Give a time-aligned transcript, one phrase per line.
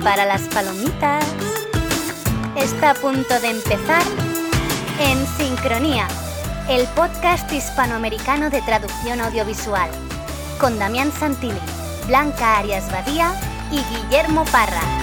[0.00, 1.22] Prepara las palomitas.
[2.56, 4.02] Está a punto de empezar
[4.98, 6.08] En Sincronía,
[6.70, 9.90] el podcast hispanoamericano de traducción audiovisual,
[10.58, 11.60] con Damián Santilli,
[12.06, 13.38] Blanca Arias Badía
[13.70, 14.99] y Guillermo Parra.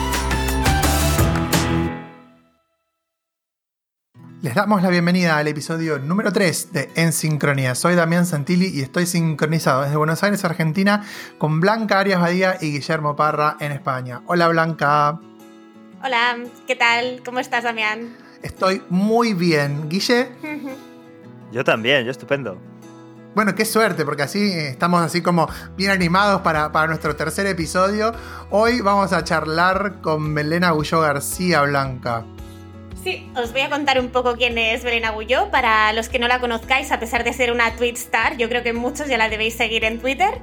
[4.43, 7.73] Les damos la bienvenida al episodio número 3 de En Sincronía.
[7.73, 11.03] Soy Damián Santilli y estoy sincronizado desde Buenos Aires, Argentina,
[11.39, 14.21] con Blanca Arias Badía y Guillermo Parra en España.
[14.27, 15.19] Hola Blanca.
[16.03, 17.23] Hola, ¿qué tal?
[17.25, 18.15] ¿Cómo estás, Damián?
[18.43, 19.89] Estoy muy bien.
[19.89, 20.29] Guille.
[21.51, 22.61] Yo también, yo estupendo.
[23.33, 28.11] Bueno, qué suerte, porque así estamos así como bien animados para, para nuestro tercer episodio.
[28.51, 32.25] Hoy vamos a charlar con Belén Agulló García Blanca.
[33.03, 35.49] Sí, os voy a contar un poco quién es Belén Agulló.
[35.49, 38.63] Para los que no la conozcáis, a pesar de ser una tweet star, yo creo
[38.63, 40.41] que muchos ya la debéis seguir en Twitter.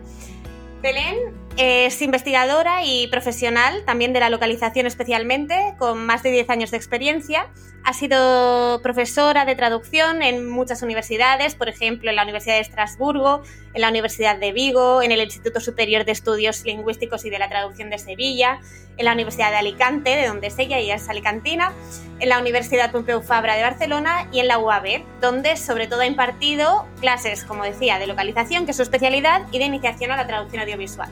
[0.83, 1.17] Belén
[1.57, 6.77] es investigadora y profesional, también de la localización especialmente, con más de 10 años de
[6.77, 7.49] experiencia.
[7.85, 13.43] Ha sido profesora de traducción en muchas universidades, por ejemplo, en la Universidad de Estrasburgo,
[13.73, 17.49] en la Universidad de Vigo, en el Instituto Superior de Estudios Lingüísticos y de la
[17.49, 18.61] Traducción de Sevilla,
[18.97, 21.73] en la Universidad de Alicante, de donde es ella, ella es alicantina,
[22.21, 26.07] en la Universidad Pompeu Fabra de Barcelona y en la UAB, donde sobre todo ha
[26.07, 30.27] impartido clases, como decía, de localización, que es su especialidad, y de iniciación a la
[30.27, 31.11] traducción audiovisual.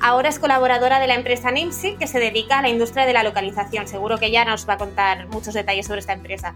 [0.00, 3.22] Ahora es colaboradora de la empresa NIMSI, que se dedica a la industria de la
[3.22, 3.88] localización.
[3.88, 6.54] Seguro que ella nos va a contar muchos detalles sobre esta empresa.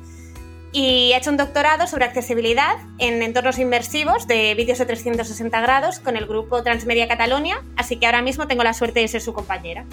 [0.71, 5.99] Y ha hecho un doctorado sobre accesibilidad en entornos inmersivos de vídeos de 360 grados
[5.99, 9.35] con el grupo Transmedia Catalonia, así que ahora mismo tengo la suerte de ser su
[9.35, 9.85] compañera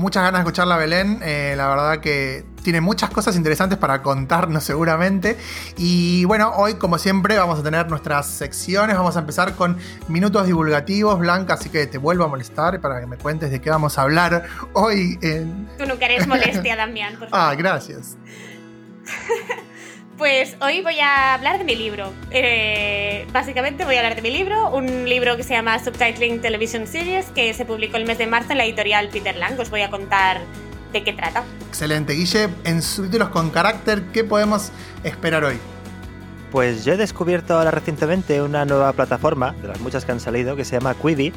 [0.00, 1.20] muchas ganas de escucharla Belén.
[1.22, 5.36] Eh, la verdad que tiene muchas cosas interesantes para contarnos seguramente.
[5.76, 8.96] Y bueno, hoy como siempre vamos a tener nuestras secciones.
[8.96, 9.76] Vamos a empezar con
[10.08, 13.70] minutos divulgativos, Blanca, así que te vuelvo a molestar para que me cuentes de qué
[13.70, 15.18] vamos a hablar hoy.
[15.20, 15.68] En...
[15.78, 17.50] Tú no querés molestia, Damián, por favor.
[17.50, 18.16] Ah, gracias.
[20.20, 22.12] Pues hoy voy a hablar de mi libro.
[22.30, 26.86] Eh, básicamente voy a hablar de mi libro, un libro que se llama Subtitling Television
[26.86, 29.58] Series, que se publicó el mes de marzo en la editorial Peter Lang.
[29.58, 30.42] Os voy a contar
[30.92, 31.42] de qué trata.
[31.70, 32.50] Excelente, Guille.
[32.64, 34.72] En subtítulos con carácter, ¿qué podemos
[35.04, 35.56] esperar hoy?
[36.50, 40.54] Pues yo he descubierto ahora recientemente una nueva plataforma, de las muchas que han salido,
[40.54, 41.32] que se llama Quibi.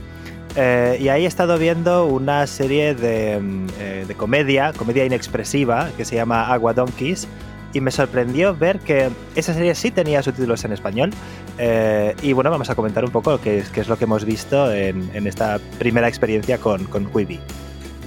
[0.57, 5.89] Eh, y ahí he estado viendo una serie de, mm, eh, de comedia, comedia inexpresiva,
[5.95, 7.29] que se llama Agua Donkeys
[7.73, 11.11] y me sorprendió ver que esa serie sí tenía subtítulos en español.
[11.57, 14.25] Eh, y bueno, vamos a comentar un poco qué es, qué es lo que hemos
[14.25, 17.39] visto en, en esta primera experiencia con, con Quibi.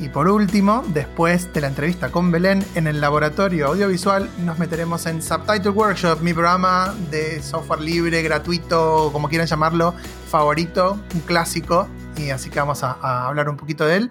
[0.00, 5.06] Y por último, después de la entrevista con Belén en el laboratorio audiovisual, nos meteremos
[5.06, 9.94] en Subtitle Workshop, mi programa de software libre, gratuito, como quieran llamarlo,
[10.28, 11.88] favorito, un clásico
[12.18, 14.10] y así que vamos a, hablar un poquito de él.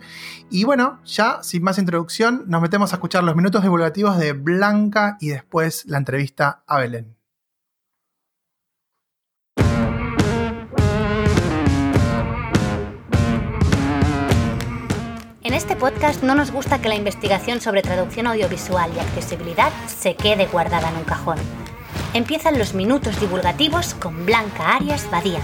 [0.49, 5.17] Y bueno, ya sin más introducción, nos metemos a escuchar los minutos divulgativos de Blanca
[5.19, 7.15] y después la entrevista a Belén.
[15.43, 20.15] En este podcast no nos gusta que la investigación sobre traducción audiovisual y accesibilidad se
[20.15, 21.37] quede guardada en un cajón.
[22.13, 25.41] Empiezan los minutos divulgativos con Blanca Arias Badía.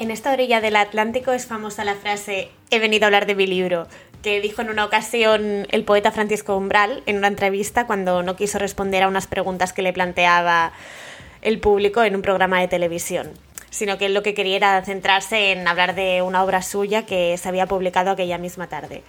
[0.00, 3.46] En esta orilla del Atlántico es famosa la frase he venido a hablar de mi
[3.46, 3.86] libro,
[4.22, 8.58] que dijo en una ocasión el poeta Francisco Umbral en una entrevista cuando no quiso
[8.58, 10.72] responder a unas preguntas que le planteaba
[11.42, 13.30] el público en un programa de televisión,
[13.68, 17.36] sino que él lo que quería era centrarse en hablar de una obra suya que
[17.36, 19.02] se había publicado aquella misma tarde.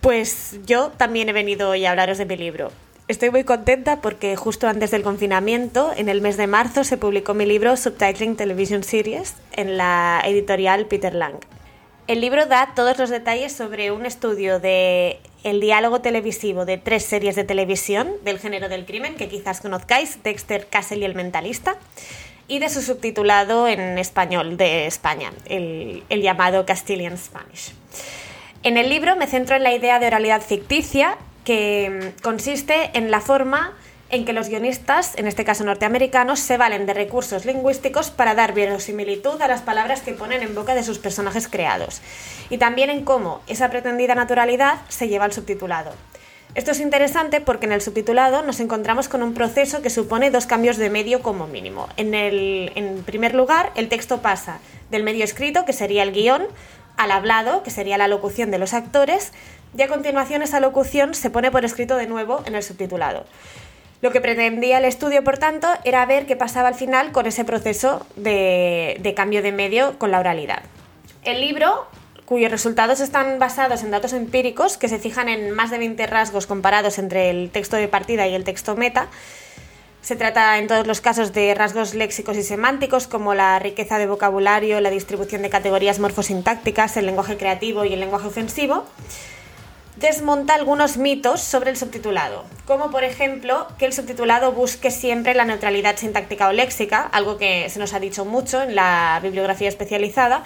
[0.00, 2.72] Pues yo también he venido hoy a hablaros de mi libro,
[3.12, 7.34] Estoy muy contenta porque justo antes del confinamiento, en el mes de marzo, se publicó
[7.34, 11.34] mi libro Subtitling Television Series en la editorial Peter Lang.
[12.06, 17.04] El libro da todos los detalles sobre un estudio de el diálogo televisivo de tres
[17.04, 21.76] series de televisión del género del crimen que quizás conozcáis, Dexter, Castle y El Mentalista,
[22.48, 27.74] y de su subtitulado en español de España, el, el llamado Castilian Spanish.
[28.62, 33.10] En el libro me centro en la idea de oralidad ficticia que mm, consiste en
[33.10, 33.72] la forma
[34.12, 38.52] en que los guionistas, en este caso norteamericanos, se valen de recursos lingüísticos para dar
[38.52, 42.02] verosimilitud a las palabras que ponen en boca de sus personajes creados,
[42.50, 45.92] y también en cómo esa pretendida naturalidad se lleva al subtitulado.
[46.54, 50.44] Esto es interesante porque en el subtitulado nos encontramos con un proceso que supone dos
[50.44, 51.88] cambios de medio como mínimo.
[51.96, 54.58] En, en primer lugar, el texto pasa
[54.90, 56.46] del medio escrito, que sería el guion,
[56.98, 59.32] al hablado, que sería la locución de los actores,
[59.76, 63.24] y a continuación esa locución se pone por escrito de nuevo en el subtitulado.
[64.00, 67.44] Lo que pretendía el estudio, por tanto, era ver qué pasaba al final con ese
[67.44, 70.62] proceso de, de cambio de medio con la oralidad.
[71.24, 71.86] El libro
[72.24, 76.46] cuyos resultados están basados en datos empíricos que se fijan en más de 20 rasgos
[76.46, 79.08] comparados entre el texto de partida y el texto meta.
[80.00, 84.06] Se trata en todos los casos de rasgos léxicos y semánticos como la riqueza de
[84.06, 88.84] vocabulario, la distribución de categorías morfosintácticas, el lenguaje creativo y el lenguaje ofensivo.
[90.02, 95.44] Desmonta algunos mitos sobre el subtitulado, como por ejemplo que el subtitulado busque siempre la
[95.44, 100.42] neutralidad sintáctica o léxica, algo que se nos ha dicho mucho en la bibliografía especializada,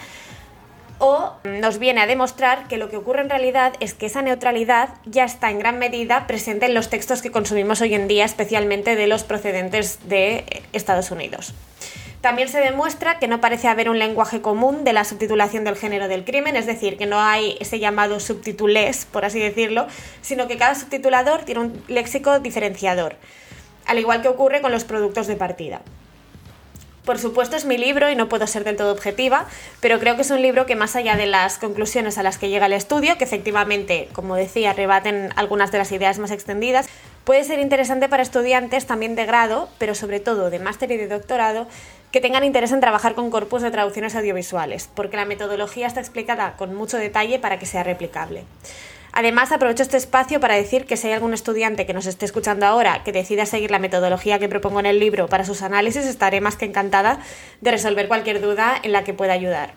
[0.99, 4.89] o nos viene a demostrar que lo que ocurre en realidad es que esa neutralidad
[5.05, 8.95] ya está en gran medida presente en los textos que consumimos hoy en día, especialmente
[8.95, 11.55] de los procedentes de Estados Unidos.
[12.27, 16.09] También se demuestra que no parece haber un lenguaje común de la subtitulación del género
[16.09, 19.87] del crimen, es decir, que no hay ese llamado subtitulés, por así decirlo,
[20.21, 23.15] sino que cada subtitulador tiene un léxico diferenciador,
[23.85, 25.79] al igual que ocurre con los productos de partida.
[27.05, 29.45] Por supuesto es mi libro y no puedo ser del todo objetiva,
[29.79, 32.49] pero creo que es un libro que más allá de las conclusiones a las que
[32.49, 36.89] llega el estudio, que efectivamente, como decía, rebaten algunas de las ideas más extendidas,
[37.23, 41.07] puede ser interesante para estudiantes también de grado, pero sobre todo de máster y de
[41.07, 41.67] doctorado,
[42.11, 46.55] que tengan interés en trabajar con corpus de traducciones audiovisuales, porque la metodología está explicada
[46.57, 48.43] con mucho detalle para que sea replicable.
[49.11, 52.65] Además, aprovecho este espacio para decir que si hay algún estudiante que nos esté escuchando
[52.65, 56.39] ahora que decida seguir la metodología que propongo en el libro para sus análisis, estaré
[56.39, 57.19] más que encantada
[57.61, 59.73] de resolver cualquier duda en la que pueda ayudar.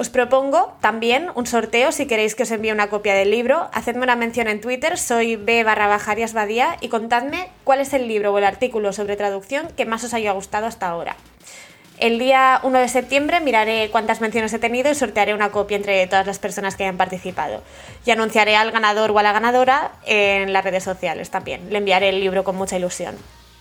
[0.00, 3.68] Os propongo también un sorteo si queréis que os envíe una copia del libro.
[3.74, 8.08] Hacedme una mención en Twitter, soy b barra bajarias badía y contadme cuál es el
[8.08, 11.16] libro o el artículo sobre traducción que más os haya gustado hasta ahora.
[11.98, 16.06] El día 1 de septiembre miraré cuántas menciones he tenido y sortearé una copia entre
[16.06, 17.62] todas las personas que hayan participado.
[18.06, 21.68] Y anunciaré al ganador o a la ganadora en las redes sociales también.
[21.68, 23.16] Le enviaré el libro con mucha ilusión.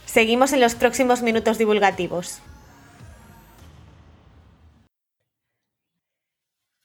[0.05, 2.39] Seguimos en los próximos minutos divulgativos.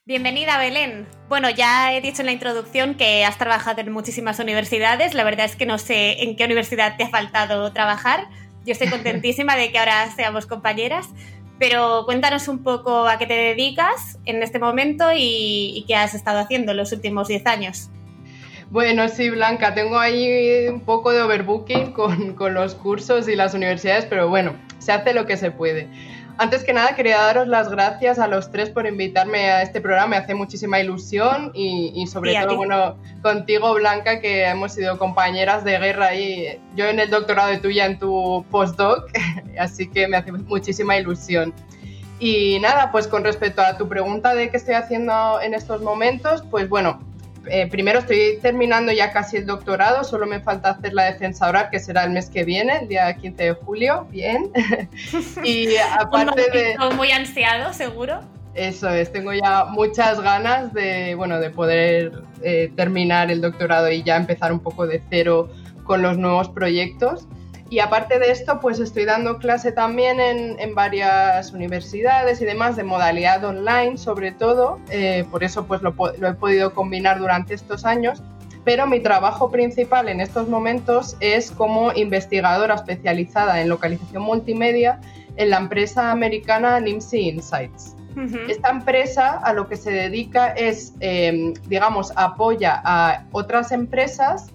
[0.07, 1.07] Bienvenida, Belén.
[1.29, 5.15] Bueno, ya he dicho en la introducción que has trabajado en muchísimas universidades.
[5.15, 8.27] La verdad es que no sé en qué universidad te ha faltado trabajar.
[8.65, 11.07] Yo estoy contentísima de que ahora seamos compañeras.
[11.57, 16.37] Pero cuéntanos un poco a qué te dedicas en este momento y, qué has estado
[16.37, 17.89] haciendo los últimos 10 años.
[18.69, 23.55] Bueno, sí, Blanca, tengo ahí un poco de overbooking con, con, los cursos y las
[23.55, 25.87] universidades, pero bueno, se hace lo que se puede.
[26.37, 30.07] Antes que nada, quería daros las gracias a los tres por invitarme a este programa.
[30.07, 35.79] Me hace muchísima ilusión y, sobre todo, bueno, contigo, Blanca, que hemos sido compañeras de
[35.79, 39.09] guerra y yo en el doctorado y tú ya en tu postdoc,
[39.59, 41.53] así que me hace muchísima ilusión.
[42.19, 46.43] Y nada, pues con respecto a tu pregunta de qué estoy haciendo en estos momentos,
[46.51, 46.99] pues bueno,
[47.47, 51.69] eh, primero estoy terminando ya casi el doctorado, solo me falta hacer la defensa oral,
[51.71, 54.51] que será el mes que viene, el día 15 de julio, bien.
[55.43, 56.75] y aparte de...
[56.95, 58.21] Muy ansiado, seguro.
[58.53, 64.01] Eso es, tengo ya muchas ganas de, bueno, de poder eh, terminar el doctorado y
[64.01, 65.49] ya empezar un poco de cero
[65.83, 67.27] con los nuevos proyectos.
[67.69, 72.83] Y aparte de esto, pues estoy dando clase también en, varias universidades y demás de
[72.83, 74.79] modalidad online, sobre todo.
[74.89, 78.21] Eh, por eso pues lo, he podido combinar durante estos años.
[78.63, 84.99] Pero mi trabajo principal en estos momentos es como investigadora especializada en localización multimedia
[85.35, 87.95] en la empresa americana Nimsi Insights.
[88.47, 94.53] Esta empresa a lo que se dedica es, eh, digamos, apoya a otras empresas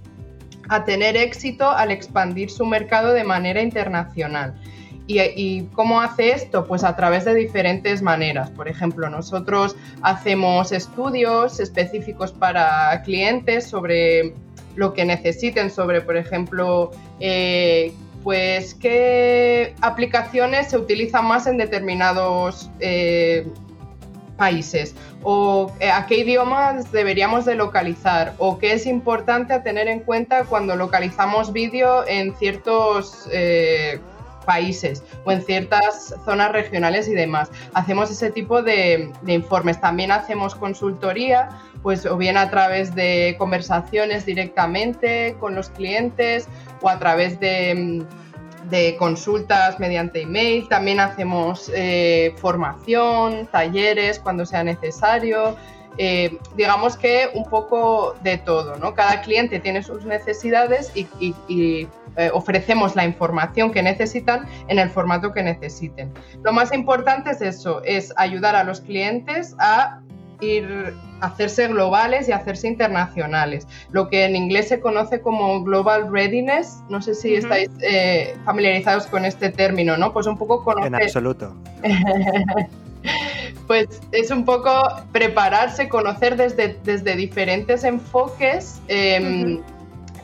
[0.71, 4.55] a tener éxito al expandir su mercado de manera internacional.
[5.09, 6.65] ¿Y, cómo hace esto?
[6.69, 8.49] Pues a través de diferentes maneras.
[8.51, 14.35] Por ejemplo, nosotros hacemos estudios específicos para clientes sobre
[14.77, 22.71] lo que necesiten, sobre, por ejemplo, eh, pues qué aplicaciones se utilizan más en determinados
[22.79, 23.49] eh,
[24.37, 29.89] países o eh, a qué idiomas deberíamos de localizar o qué es importante a tener
[29.89, 34.01] en cuenta cuando localizamos vídeo en ciertos eh,
[34.47, 37.51] países o en ciertas zonas regionales y demás.
[37.75, 39.81] Hacemos ese tipo de, de, informes.
[39.81, 41.51] También hacemos consultoría,
[41.83, 46.49] pues o bien a través de conversaciones directamente con los clientes
[46.81, 48.30] o a través de mm,
[48.69, 55.57] de consultas mediante email, también hacemos eh, formación, talleres cuando sea necesario,
[55.99, 58.95] eh, digamos que un poco de todo, ¿no?
[58.95, 61.87] Cada cliente tiene sus necesidades y,
[62.17, 66.13] eh, ofrecemos la información que necesitan en el formato que necesiten.
[66.43, 70.01] Lo más importante es eso, es ayudar a los clientes a
[70.41, 73.67] ir hacerse globales y hacerse internacionales.
[73.91, 76.81] Lo que en inglés se conoce como Global Readiness.
[76.89, 80.13] No sé si estáis eh, familiarizados con este término, ¿no?
[80.13, 80.95] Pues un poco conocer...
[80.95, 81.55] En absoluto.
[83.67, 84.73] pues es un poco
[85.13, 88.81] prepararse, conocer desde, desde diferentes enfoques.
[88.89, 89.61] Em,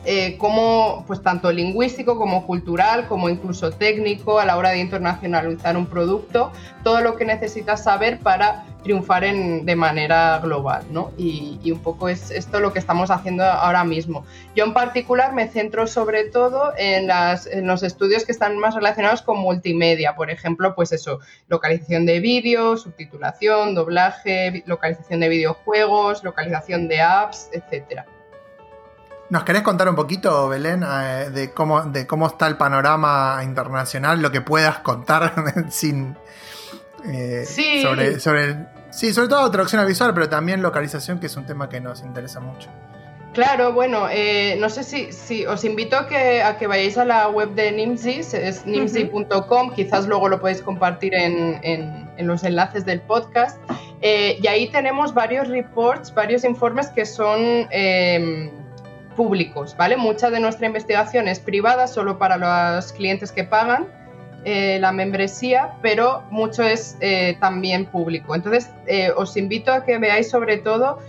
[0.09, 5.75] eh, como, pues tanto lingüístico como cultural, como incluso técnico a la hora de internacionalizar
[5.75, 11.11] un producto, todo lo que necesitas saber para triunfar en, de manera global, ¿no?
[11.17, 14.25] Y, un poco es esto lo que estamos haciendo ahora mismo.
[14.55, 19.21] Yo en particular me centro sobre todo en, en los estudios que están más relacionados
[19.21, 26.87] con multimedia, por ejemplo, pues eso, localización de vídeos, subtitulación, doblaje, localización de videojuegos, localización
[26.87, 28.05] de apps, etcétera.
[29.29, 34.21] ¿Nos querés contar un poquito, Belén, eh, de, cómo, de cómo está el panorama internacional,
[34.21, 35.33] lo que puedas contar
[35.69, 36.15] sin...
[37.05, 37.81] Eh, sí.
[37.81, 41.81] Sobre, sobre, sí, sobre todo traducción visual, pero también localización, que es un tema que
[41.81, 42.69] nos interesa mucho.
[43.33, 47.05] Claro, bueno, eh, no sé si, si, os invito a que, a que vayáis a
[47.05, 52.43] la web de Nimsi, es nimsi.com, quizás luego lo podéis compartir en, en, en los
[52.43, 53.59] enlaces del podcast.
[54.01, 57.67] y ahí tenemos varios reports, varios informes que son
[59.17, 59.97] públicos, ¿vale?
[59.97, 63.87] Mucha de nuestra investigación es privada, solo para los clientes que pagan
[64.45, 68.33] eh, la membresía, pero mucho es eh, también público.
[68.35, 70.99] Entonces, eh, os invito a que veáis sobre todo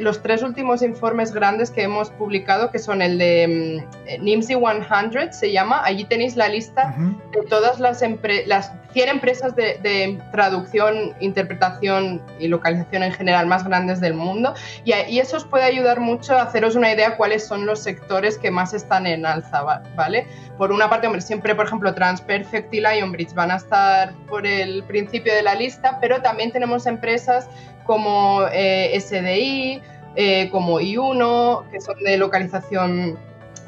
[0.00, 3.84] los tres últimos informes grandes que hemos publicado, que son el de
[4.18, 5.82] mm, NIMSY 100, se llama.
[5.84, 6.94] Allí tenéis la lista
[7.32, 8.02] de todas las,
[8.46, 14.54] las 100 empresas de, traducción, interpretación y localización en general más grandes del mundo.
[14.84, 18.38] Y, y, eso os puede ayudar mucho a haceros una idea cuáles son los sectores
[18.38, 19.62] que más están en alza,
[19.94, 20.26] ¿vale?
[20.56, 24.82] Por una parte, hombre, siempre, por ejemplo, Transperfect y Lionbridge van a estar por el
[24.84, 27.48] principio de la lista, pero también tenemos empresas
[27.86, 29.82] como eh, SDI,
[30.16, 33.18] eh, como I1, que son de localización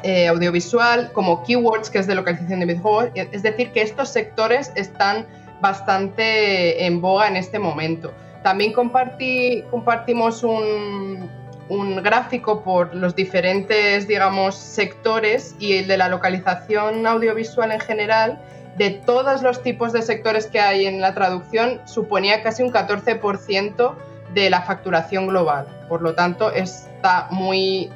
[0.02, 3.10] eh, audiovisual, como Keywords, que es de localización de videojuegos.
[3.14, 5.26] Es decir, que estos sectores están
[5.60, 8.12] bastante en boga en este momento.
[8.42, 11.28] También compartimos un,
[11.68, 18.40] un gráfico por los diferentes, digamos, sectores y el de la localización audiovisual en general
[18.78, 23.94] de todos los tipos de sectores que hay en la traducción suponía casi un 14%
[24.34, 25.66] de la facturación global.
[25.88, 27.90] Por lo tanto, está muy,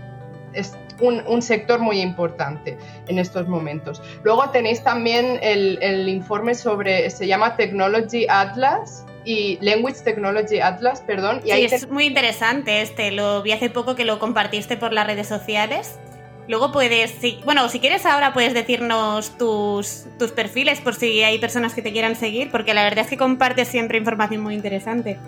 [0.53, 4.03] es un, sector muy importante en estos momentos.
[4.25, 11.43] Luego tenéis también el, informe sobre, se llama Technology Atlas, y Language Technology Atlas, perdón.
[11.45, 13.13] Y sí, es muy interesante este.
[13.13, 16.01] Lo vi hace poco que lo compartiste por las redes sociales.
[16.49, 21.75] Luego puedes, bueno, si quieres ahora puedes decirnos tus, tus perfiles por si hay personas
[21.75, 25.19] que te quieran seguir, porque la verdad es que compartes siempre información muy interesante.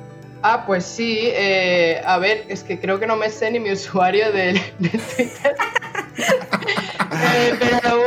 [0.42, 3.72] Ah, pues sí, eh, a ver, es que creo que no me sé ni mi
[3.72, 5.30] usuario de, Twitter.
[6.16, 7.58] eh,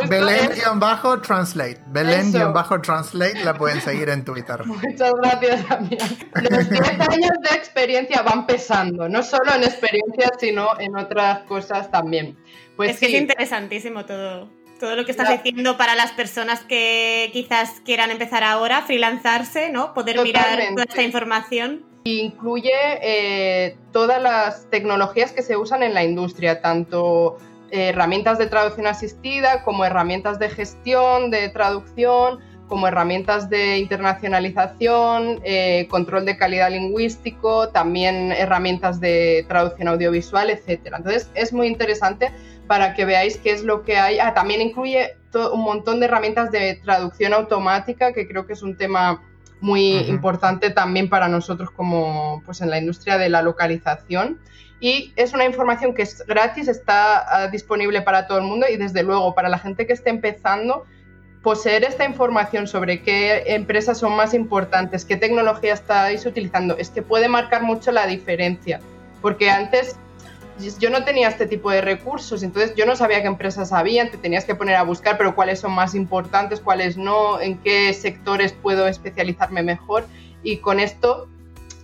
[0.08, 1.82] Belén-translate.
[1.88, 4.64] Belén-translate la pueden seguir en Twitter.
[4.66, 6.18] Muchas gracias, Damián.
[6.50, 11.92] Los 10 años de experiencia van pesando, no solo en experiencia, sino en otras cosas
[11.92, 12.38] también.
[12.76, 14.50] Pues es que es interesantísimo todo,
[14.80, 19.94] todo lo que estás diciendo para las personas que quizás quieran empezar ahora, freelanzarse, ¿no?
[19.94, 21.86] Poder mirar toda esta información.
[22.04, 22.72] Incluye
[23.02, 27.38] eh, todas las tecnologías que se usan en la industria, tanto
[27.72, 35.88] herramientas de traducción asistida como herramientas de gestión de traducción, como herramientas de internacionalización, eh,
[35.90, 40.94] control de calidad lingüístico, también herramientas de traducción audiovisual, etc.
[40.98, 42.32] Entonces es muy interesante
[42.68, 44.20] para que veáis qué es lo que hay.
[44.20, 45.16] Ah, también incluye
[45.54, 49.22] un montón de herramientas de traducción automática, que creo que es un tema
[49.60, 54.40] muy importante también para nosotros como pues en la industria de la localización.
[54.80, 58.78] Y es una información que es gratis, está ah, disponible para todo el mundo y
[58.78, 60.86] desde luego para la gente que esté empezando,
[61.42, 67.02] poseer esta información sobre qué empresas son más importantes, qué tecnología estáis utilizando, es que
[67.02, 68.80] puede marcar mucho la diferencia.
[69.22, 69.96] Porque antes
[70.80, 74.18] yo no tenía este tipo de recursos, entonces yo no sabía qué empresas había, te
[74.18, 78.54] tenías que poner a buscar, pero cuáles son más importantes, cuáles no, en qué sectores
[78.54, 80.06] puedo especializarme mejor.
[80.44, 81.28] Y con esto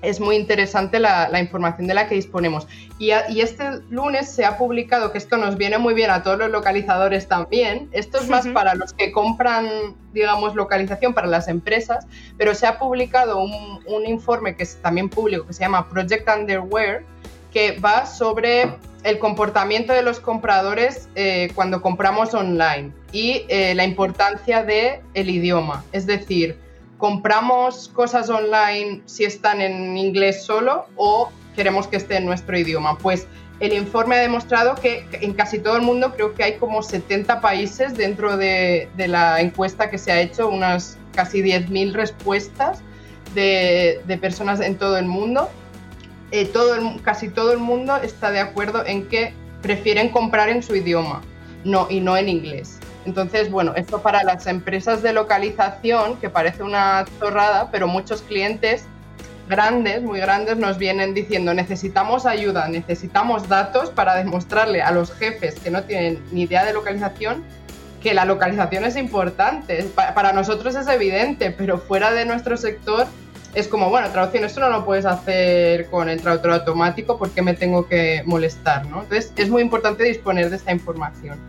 [0.04, 2.68] es muy interesante la, información de la que disponemos.
[3.00, 6.38] Y, y, este lunes se ha publicado, que esto nos viene muy bien a todos
[6.38, 9.68] los localizadores también, esto es más para los que compran,
[10.14, 12.06] digamos, localización para las empresas,
[12.38, 16.30] pero se ha publicado un, un informe que es también público, que se llama Project
[16.30, 17.04] Underwear,
[17.52, 23.84] que va sobre el comportamiento de los compradores eh, cuando compramos online y eh, la
[23.84, 25.84] importancia del el idioma.
[25.92, 26.58] Es decir,
[27.04, 32.98] compramos cosas online si están en inglés solo o queremos que esté en nuestro idioma.
[32.98, 33.28] Pues
[33.60, 37.42] el informe ha demostrado que en casi todo el mundo creo que hay como 70
[37.42, 42.82] países dentro de, la encuesta que se ha hecho, unas casi 10.000 respuestas
[43.36, 45.50] de, personas en todo el mundo.
[46.32, 50.74] Eh, todo casi todo el mundo está de acuerdo en que prefieren comprar en su
[50.74, 51.22] idioma
[51.66, 52.80] no, y no en inglés.
[53.06, 58.86] Entonces, bueno, esto para las empresas de localización, que parece una zorrada, pero muchos clientes
[59.50, 65.60] grandes, muy grandes, nos vienen diciendo necesitamos ayuda, necesitamos datos para demostrarle a los jefes
[65.60, 67.44] que no tienen ni idea de localización
[68.04, 69.90] que la localización es importante.
[69.96, 73.08] Para nosotros es evidente, pero fuera de nuestro sector
[73.56, 77.54] es como, bueno, traducción, esto no lo puedes hacer con el traductor automático porque me
[77.54, 79.04] tengo que molestar, ¿no?
[79.04, 81.40] Entonces es muy importante disponer de esta información.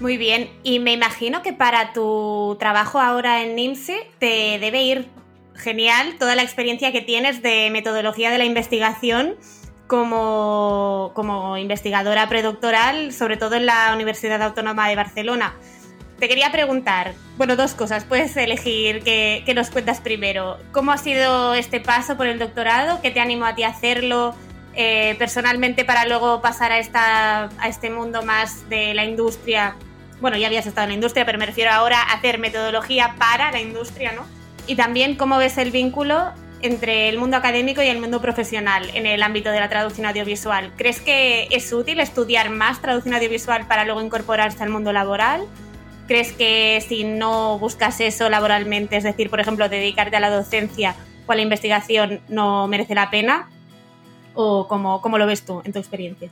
[0.00, 5.08] Muy bien, y me imagino que para tu trabajo ahora en NIMSE te debe ir
[5.56, 9.34] genial toda la experiencia que tienes de metodología de la investigación
[9.88, 15.54] como, como investigadora predoctoral, sobre todo en la Universidad Autónoma de Barcelona.
[16.20, 20.58] Te quería preguntar, bueno, dos cosas, puedes elegir que, nos cuentas primero.
[20.70, 23.00] ¿Cómo ha sido este paso por el doctorado?
[23.02, 24.34] ¿Qué te animó a ti a hacerlo
[24.74, 29.76] eh, personalmente para luego pasar a, esta, a este mundo más de la industria?
[30.20, 33.52] Bueno, ya habías estado en la industria, pero me refiero ahora a hacer metodología para
[33.52, 34.38] la industria, ¿no?
[34.68, 39.06] y también cómo ves el vínculo entre el mundo académico y el mundo profesional en
[39.06, 40.72] el ámbito de la traducción audiovisual.
[40.76, 45.46] ¿Crees que es útil estudiar más traducción audiovisual para luego incorporarse al mundo laboral?
[46.06, 50.94] ¿Crees que si no buscas eso laboralmente, es decir, por ejemplo, dedicarte a la docencia
[51.26, 53.48] o a la investigación, no merece la pena?
[54.34, 56.28] ¿O cómo, cómo lo ves tú en tu experiencia?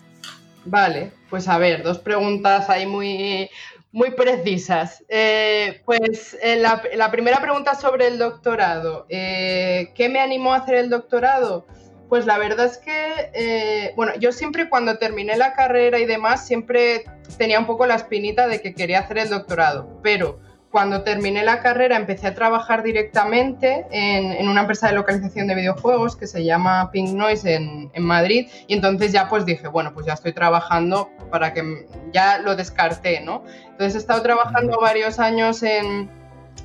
[0.64, 3.48] Vale, pues a ver, dos preguntas ahí muy,
[3.96, 5.02] muy precisas.
[5.08, 9.06] Eh, pues eh, la, primera pregunta sobre el doctorado.
[9.08, 11.66] Eh, ¿Qué me animó a hacer el doctorado?
[12.10, 17.04] Pues la verdad es que, bueno, yo siempre cuando terminé la carrera y demás, siempre
[17.38, 21.60] tenía un poco la espinita de que quería hacer el doctorado, pero cuando terminé la
[21.60, 26.90] carrera empecé a trabajar directamente en, una empresa de localización de videojuegos que se llama
[26.90, 31.52] Pink Noise en, Madrid y entonces ya pues dije, bueno, pues ya estoy trabajando para
[31.52, 33.42] que ya lo descarté, ¿no?
[33.70, 36.10] Entonces he estado trabajando varios años en,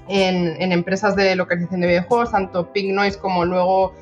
[0.08, 3.94] en, empresas de localización de videojuegos, tanto Pink Noise como luego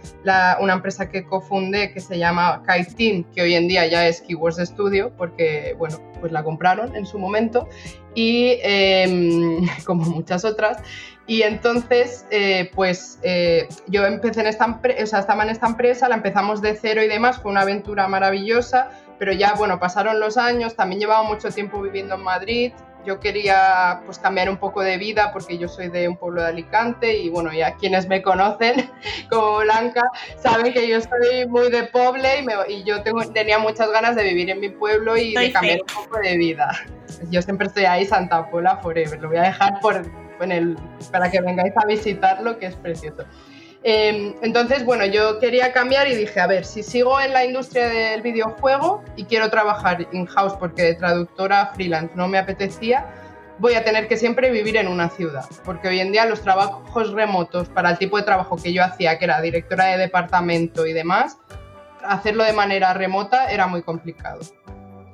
[0.59, 4.21] una empresa que cofundé que se llama Kite Team, que hoy en día ya es
[4.21, 7.67] Keywords Studio, porque bueno, pues la compraron en su momento,
[8.15, 10.77] y em, como muchas otras.
[11.27, 16.09] Y entonces, eh, pues eh, yo empecé en esta o sea, estaba en esta empresa,
[16.09, 20.37] la empezamos de cero y demás, fue una aventura maravillosa, pero ya, bueno, pasaron los
[20.37, 22.71] años, también llevaba mucho tiempo viviendo en Madrid,
[23.05, 26.49] yo quería pues cambiar un poco de vida porque yo soy de un pueblo de
[26.49, 28.89] Alicante y bueno, ya quienes me conocen
[29.29, 30.01] como Blanca
[30.37, 32.27] saben que yo soy muy de pueblo
[32.67, 35.79] y, y yo tengo, tenía muchas ganas de vivir en mi pueblo y de cambiar
[35.81, 36.69] un poco de vida.
[37.29, 40.05] Yo siempre estoy ahí, Santa Pola Forever, lo voy a dejar por,
[40.41, 40.77] en el,
[41.11, 43.25] para que vengáis a visitarlo, que es precioso.
[43.83, 47.87] Em, entonces, bueno, yo quería cambiar y dije, a ver, si sigo en la industria
[47.87, 53.05] del videojuego y quiero trabajar in-house porque de traductora freelance no me apetecía,
[53.57, 57.11] voy a tener que siempre vivir en una ciudad, porque hoy en día los trabajos
[57.11, 60.93] remotos para el tipo de trabajo que yo hacía, que era directora de departamento y
[60.93, 61.37] demás,
[62.03, 64.39] hacerlo de manera remota era muy complicado.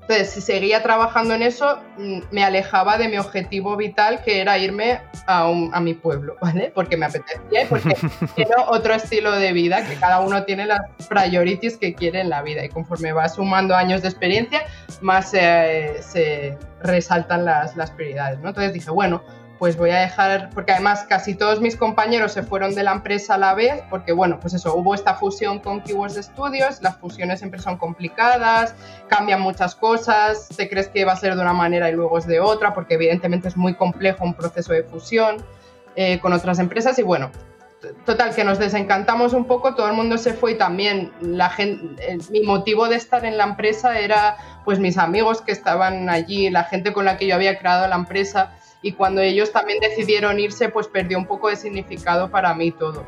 [0.07, 4.55] Entonces, si seguía trabajando en eso, mm, me alejaba de mi objetivo vital, que era
[4.59, 6.71] irme a, a mi pueblo, ¿vale?
[6.75, 7.95] Porque me apetecía y porque
[8.35, 12.43] quiero otro estilo de vida, que cada uno tiene las priorities que quiere en la
[12.43, 12.63] vida.
[12.63, 14.61] Y conforme va sumando años de experiencia,
[15.01, 18.49] más se resaltan las, las prioridades, ¿no?
[18.49, 19.23] Entonces dije, bueno,
[19.57, 23.35] pues voy a dejar, porque además casi todos mis compañeros se fueron de la empresa
[23.35, 27.39] a la vez, porque bueno, pues eso, hubo esta fusión con Keywords Studios, las fusiones
[27.39, 28.75] siempre son complicadas,
[29.07, 32.27] cambian muchas cosas, te crees que va a ser de una manera y luego es
[32.27, 35.37] de otra, porque evidentemente es muy complejo un proceso de fusión
[35.95, 37.31] eh, con otras empresas y bueno,
[38.05, 42.17] total, que nos desencantamos un poco, todo el mundo se fue y también la gente,
[42.29, 46.63] mi motivo de estar en la empresa era pues mis amigos que estaban allí, la
[46.63, 48.51] gente con la que yo había creado la empresa
[48.85, 53.03] y cuando ellos también decidieron irse, pues perdió un poco de significado para mí todo.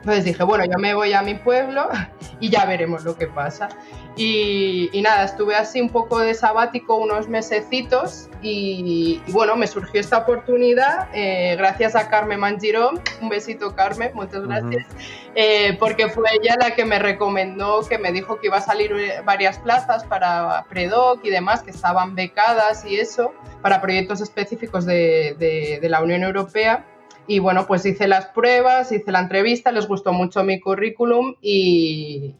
[0.00, 1.88] Entonces dije, bueno, yo me voy a mi pueblo
[2.40, 3.68] y ya veremos lo que pasa.
[4.16, 10.18] Y, nada, estuve así un poco de sabático unos mesecitos y, bueno, me surgió esta
[10.18, 13.00] oportunidad eh, gracias a Carmen Mangirón.
[13.20, 14.86] Un besito, Carmen, muchas gracias.
[15.34, 18.92] Eh, porque fue ella la que me recomendó, que me dijo que iba a salir
[18.92, 23.32] eh, varias plazas para Predoc y demás, que estaban becadas y eso,
[23.62, 25.36] para proyectos específicos de,
[25.80, 26.84] de la Unión Europea
[27.30, 32.34] Y bueno, pues hice las pruebas, hice la entrevista, les gustó mucho mi currículum y,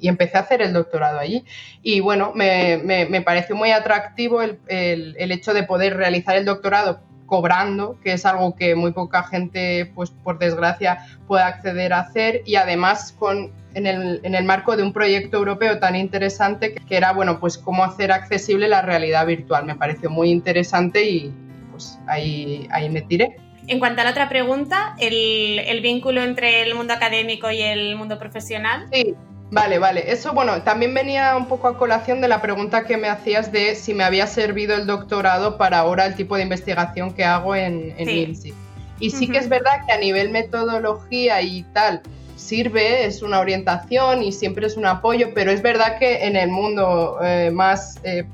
[0.00, 1.44] empecé a hacer el doctorado allí.
[1.82, 7.00] Y bueno, me, me, pareció muy atractivo el, el, hecho de poder realizar el doctorado
[7.26, 12.40] cobrando, que es algo que muy poca gente, pues por desgracia, puede acceder a hacer
[12.46, 16.96] y además con, en, el, en el marco de un proyecto europeo tan interesante que,
[16.96, 19.66] era, bueno, pues cómo hacer accesible la realidad virtual.
[19.66, 21.34] Me pareció muy interesante y
[21.70, 23.44] pues ahí, ahí me tiré.
[23.68, 27.96] En cuanto a la otra pregunta, el, el, vínculo entre el mundo académico y el
[27.96, 28.86] mundo profesional.
[28.92, 29.14] Sí,
[29.50, 30.10] vale, vale.
[30.10, 33.74] Eso, bueno, también venía un poco a colación de la pregunta que me hacías de
[33.74, 37.94] si me había servido el doctorado para ahora el tipo de investigación que hago en,
[37.98, 38.54] en sí.
[38.98, 42.00] Y sí que es verdad que a nivel metodología y tal,
[42.36, 46.50] sirve, es una orientación y siempre es un apoyo, pero es verdad que en el
[46.50, 48.24] mundo eh, más eh,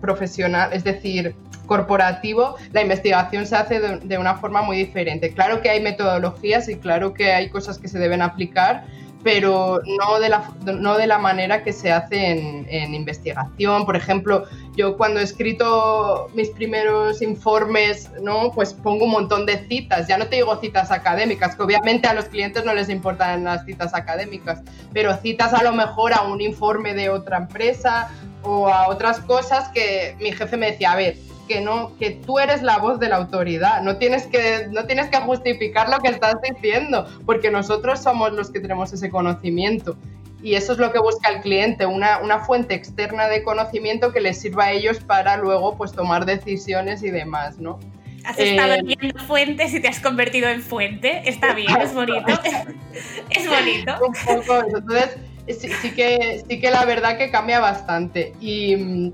[0.00, 1.34] profesional, es decir,
[1.66, 5.32] corporativo, la investigación se hace de, una forma muy diferente.
[5.32, 8.84] Claro que hay metodologías y claro que hay cosas que se deben aplicar,
[9.26, 13.84] pero no de la, no de la manera que se hace en, investigación.
[13.84, 14.44] Por ejemplo,
[14.76, 18.52] yo cuando he escrito mis primeros informes, ¿no?
[18.52, 20.06] pues pongo un montón de citas.
[20.06, 23.64] Ya no te digo citas académicas, que obviamente a los clientes no les importan las
[23.64, 28.08] citas académicas, pero citas a lo mejor a un informe de otra empresa
[28.42, 31.16] o a otras cosas que mi jefe me decía, a ver,
[31.46, 35.08] que no, que tú eres la voz de la autoridad, no tienes que, no tienes
[35.08, 39.96] que justificar lo que estás diciendo, porque nosotros somos los que tenemos ese conocimiento.
[40.42, 44.20] Y eso es lo que busca el cliente, una, una fuente externa de conocimiento que
[44.20, 47.80] les sirva a ellos para luego pues tomar decisiones y demás, ¿no?
[48.24, 51.22] Has estado eh, viendo fuentes y te has convertido en fuente.
[51.28, 52.26] Está bien, es bonito.
[53.30, 53.94] es bonito.
[54.04, 55.16] Un poco, entonces
[55.54, 58.34] sí, sí, que, sí que la verdad que cambia bastante.
[58.40, 59.12] Y,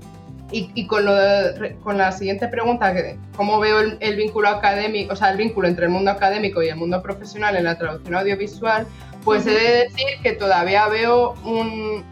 [0.53, 1.13] y, con, lo
[1.81, 2.93] con la siguiente pregunta,
[3.35, 6.75] ¿cómo veo el, vínculo académico, o sea, el vínculo entre el mundo académico y el
[6.75, 8.85] mundo profesional en la traducción audiovisual?
[9.23, 12.05] Pues he de decir que todavía veo un,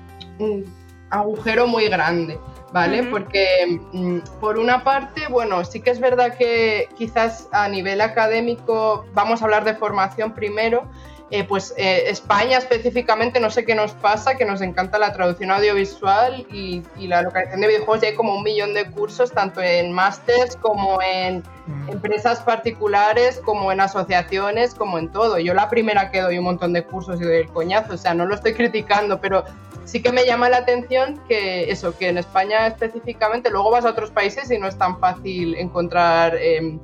[1.11, 2.39] agujero muy grande,
[2.71, 3.03] ¿vale?
[3.03, 9.05] Porque mm, por una parte, bueno, sí que es verdad que quizás a nivel académico
[9.13, 10.89] vamos a hablar de formación primero,
[11.31, 15.49] eh, pues eh, España específicamente, no sé qué nos pasa, que nos encanta la traducción
[15.51, 18.01] audiovisual y, la localización de videojuegos.
[18.01, 21.89] Ya hay como un millón de cursos, tanto en másters como en mm.
[21.89, 25.39] empresas particulares, como en asociaciones, como en todo.
[25.39, 28.13] Yo la primera que doy un montón de cursos y doy el coñazo, o sea,
[28.13, 29.45] no lo estoy criticando, pero
[29.85, 33.91] sí que me llama la atención que eso, que en España específicamente, luego vas a
[33.91, 36.35] otros países y no es tan fácil encontrar...
[36.35, 36.77] Em,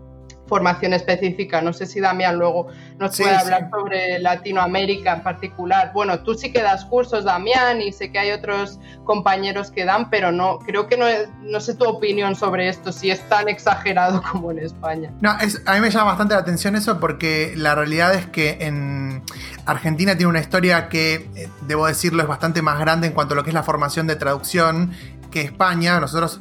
[0.47, 1.62] formación específica.
[1.62, 2.67] No sé si Damián luego
[2.99, 5.91] nos puede hablar sobre Latinoamérica en particular.
[5.93, 10.10] Bueno, tú sí que das cursos, Damián, y sé que hay otros compañeros que dan,
[10.10, 11.05] pero no, creo que no,
[11.41, 15.12] no sé tu opinión sobre esto, si es tan exagerado como en España.
[15.21, 18.57] No, es, a mí me llama bastante la atención eso porque la realidad es que
[18.62, 19.23] en
[19.65, 23.38] Argentina tiene una historia que, eh, debo decirlo, es bastante más grande en cuanto a
[23.38, 24.91] lo que es la formación de traducción
[25.38, 26.39] que España, nosotros,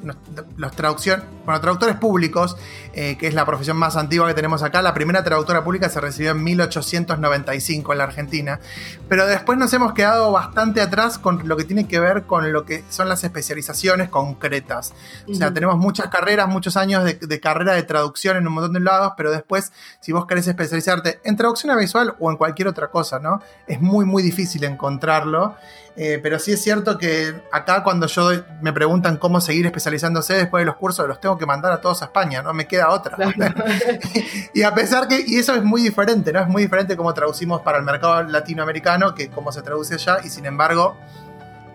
[0.56, 2.56] los traducción, bueno, traductores públicos,
[2.94, 6.00] eh, que es la profesión más antigua que tenemos acá, la primera traductora pública se
[6.00, 8.58] recibió en 1895 en la Argentina,
[9.06, 12.64] pero después nos hemos quedado bastante atrás con lo que tiene que ver con lo
[12.64, 14.94] que son las especializaciones concretas.
[15.28, 18.72] O sea, tenemos muchas carreras, muchos años de, de, carrera de traducción en un montón
[18.72, 22.88] de lados, pero después, si vos querés especializarte en traducción visual o en cualquier otra
[22.88, 23.42] cosa, ¿no?
[23.66, 25.54] Es muy, muy difícil encontrarlo.
[25.98, 28.30] Eh, pero sí es cierto que acá cuando yo
[28.60, 32.02] me preguntan cómo seguir especializándose después de los cursos, los tengo que mandar a todos
[32.02, 33.16] a España, no me queda otra.
[34.54, 36.40] y a pesar que, y eso es muy diferente, ¿no?
[36.40, 40.28] Es muy diferente cómo traducimos para el mercado latinoamericano que cómo se traduce allá, y
[40.28, 40.98] sin embargo,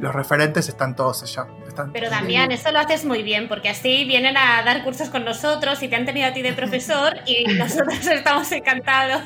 [0.02, 1.48] los referentes están todos allá.
[1.94, 5.82] Pero Damián, eso lo haces muy bien, porque así vienen a dar cursos con nosotros
[5.84, 9.22] y te han tenido a ti de profesor y nosotros estamos encantados.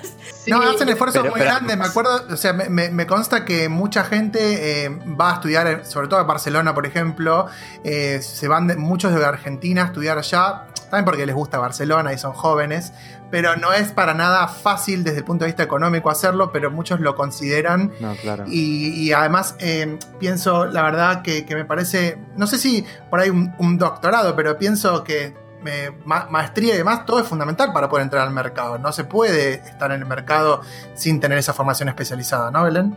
[0.47, 4.89] No, hacen esfuerzos muy grandes, me acuerdo, o sea, me, consta que mucha gente eh,
[4.89, 7.47] va a estudiar, sobre todo en Barcelona, por ejemplo,
[7.83, 12.17] eh, se van muchos de Argentina a estudiar allá, también porque les gusta Barcelona y
[12.17, 12.93] son jóvenes,
[13.29, 17.01] pero no es para nada fácil desde el punto de vista económico hacerlo, pero muchos
[17.01, 17.91] lo consideran.
[17.99, 18.45] No, claro.
[18.47, 23.77] y, además eh, pienso, la verdad, que, me parece, no sé si por ahí un,
[23.77, 28.33] doctorado, pero pienso que eh, maestría y demás, todo es fundamental para poder entrar al
[28.33, 28.77] mercado.
[28.77, 30.61] No se puede estar en el mercado
[30.93, 32.95] sin tener esa formación especializada, ¿no, Belén?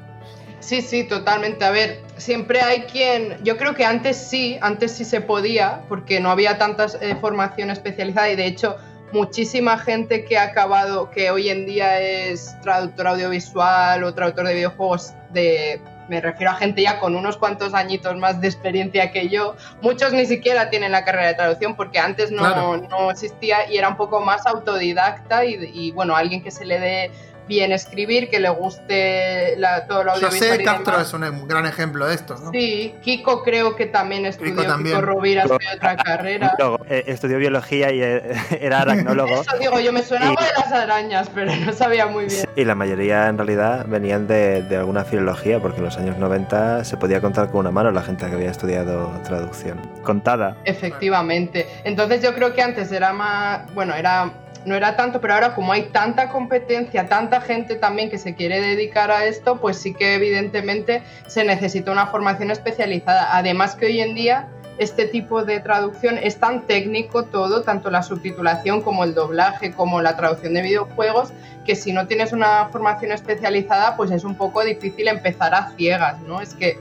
[0.60, 1.64] Sí, sí, totalmente.
[1.64, 6.20] A ver, siempre hay quien, yo creo que antes sí, antes sí se podía, porque
[6.20, 8.76] no había tanta eh, formación especializada y de hecho
[9.12, 14.54] muchísima gente que ha acabado, que hoy en día es traductor audiovisual o traductor de
[14.54, 19.28] videojuegos de me refiero a gente ya con unos cuantos añitos más de experiencia que
[19.28, 23.76] yo, muchos ni siquiera tienen la carrera de traducción porque antes no, no existía y
[23.76, 27.10] era un poco más autodidacta y, y bueno, alguien que se le dé
[27.48, 30.50] bien escribir, que le guste la, todo lo audiovisual.
[30.50, 32.50] José Castro es un gran ejemplo de esto, ¿no?
[32.52, 34.96] Sí, Kiko creo que también estudió, Kiko, también.
[34.96, 36.56] Kiko Rovira estudió otra carrera.
[36.88, 38.22] Eh, estudió biología y eh,
[38.60, 39.40] era aracnólogo.
[39.40, 40.36] Eso digo, yo me suena y...
[40.36, 42.46] de las arañas, pero no sabía muy bien.
[42.54, 46.84] Y la mayoría en realidad venían de, de, alguna filología, porque en los años 90
[46.84, 49.80] se podía contar con una mano la gente que había estudiado traducción.
[50.02, 50.56] Contada.
[50.64, 51.66] Efectivamente.
[51.84, 54.32] Entonces yo creo que antes era más, bueno, era
[54.68, 58.60] no era tanto, pero ahora como hay tanta competencia, tanta gente también que se quiere
[58.60, 63.36] dedicar a esto, pues sí que evidentemente se necesita una formación especializada.
[63.36, 68.02] Además que hoy en día este tipo de traducción es tan técnico todo, tanto la
[68.02, 71.32] subtitulación como el doblaje, como la traducción de videojuegos,
[71.64, 76.20] que si no tienes una formación especializada, pues es un poco difícil empezar a ciegas,
[76.20, 76.40] ¿no?
[76.40, 76.78] Es que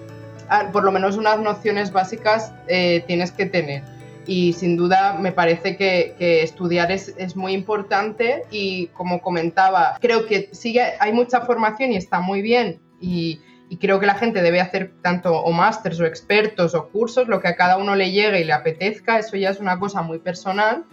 [0.49, 3.81] ah, por lo menos unas nociones básicas eh, tienes que tener
[4.27, 10.27] y sin duda me parece que, estudiar es, es, muy importante y como comentaba, creo
[10.27, 14.41] que sigue, hay mucha formación y está muy bien y, y creo que la gente
[14.41, 18.11] debe hacer tanto o másters o expertos o cursos, lo que a cada uno le
[18.11, 20.85] llegue y le apetezca, eso ya es una cosa muy personal,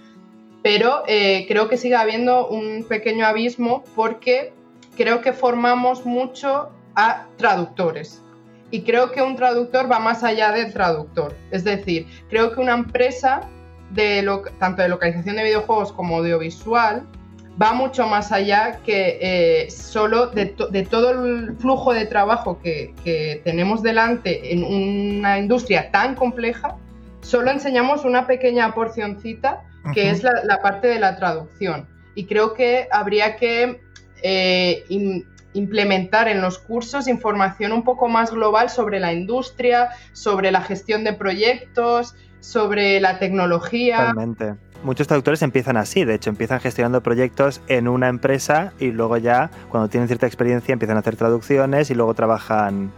[0.62, 4.52] pero eh, creo que sigue habiendo un pequeño abismo porque
[4.96, 8.23] creo que formamos mucho a traductores
[8.74, 11.32] y creo que un traductor va más allá del traductor.
[11.52, 13.42] Es decir, creo que una empresa
[13.90, 17.06] de tanto de localización de videojuegos como audiovisual
[17.62, 20.46] va mucho más allá que eh, solo de,
[20.90, 26.74] todo el flujo de trabajo que, tenemos delante en una industria tan compleja,
[27.20, 29.62] solo enseñamos una pequeña porcioncita
[29.94, 31.86] que es la, parte de la traducción.
[32.16, 33.80] Y creo que habría que
[34.24, 34.84] eh,
[35.54, 41.04] implementar en los cursos información un poco más global sobre la industria, sobre la gestión
[41.04, 43.98] de proyectos, sobre la tecnología.
[43.98, 44.54] Totalmente.
[44.82, 49.50] Muchos traductores empiezan así, de hecho empiezan gestionando proyectos en una empresa y luego ya
[49.70, 52.92] cuando tienen cierta experiencia empiezan a hacer traducciones y luego trabajan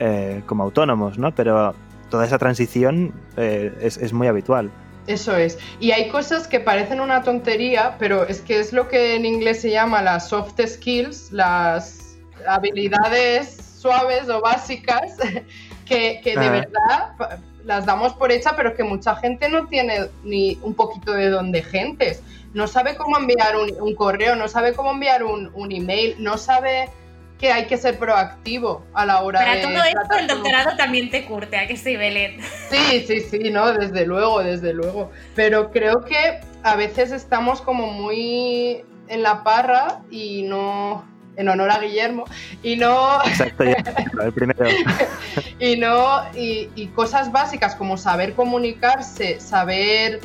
[0.00, 1.32] eh, como autónomos, ¿no?
[1.36, 1.74] Pero
[2.10, 4.72] toda esa transición eh, es, es muy habitual.
[5.08, 5.58] Eso es.
[5.80, 9.62] Y hay cosas que parecen una tontería, pero es que es lo que en inglés
[9.62, 15.16] se llama las soft skills, las habilidades suaves o básicas,
[15.86, 20.74] que, de verdad las damos por hecha, pero que mucha gente no tiene ni un
[20.74, 22.22] poquito de don de gentes.
[22.52, 26.90] No sabe cómo enviar un, correo, no sabe cómo enviar un, un email, no sabe
[27.38, 29.62] que hay que ser proactivo a la hora Para de...
[29.62, 32.40] Para todo esto el doctorado también te curte, ¿a que sí, Belén?
[32.68, 35.10] Sí, sí, sí, no, desde luego, desde luego.
[35.36, 41.04] Pero creo que a veces estamos como muy en la parra y no
[41.36, 42.24] en honor a Guillermo
[42.64, 44.66] y no Exacto, el primero.
[45.60, 50.18] y no y, y, cosas básicas como saber comunicarse saber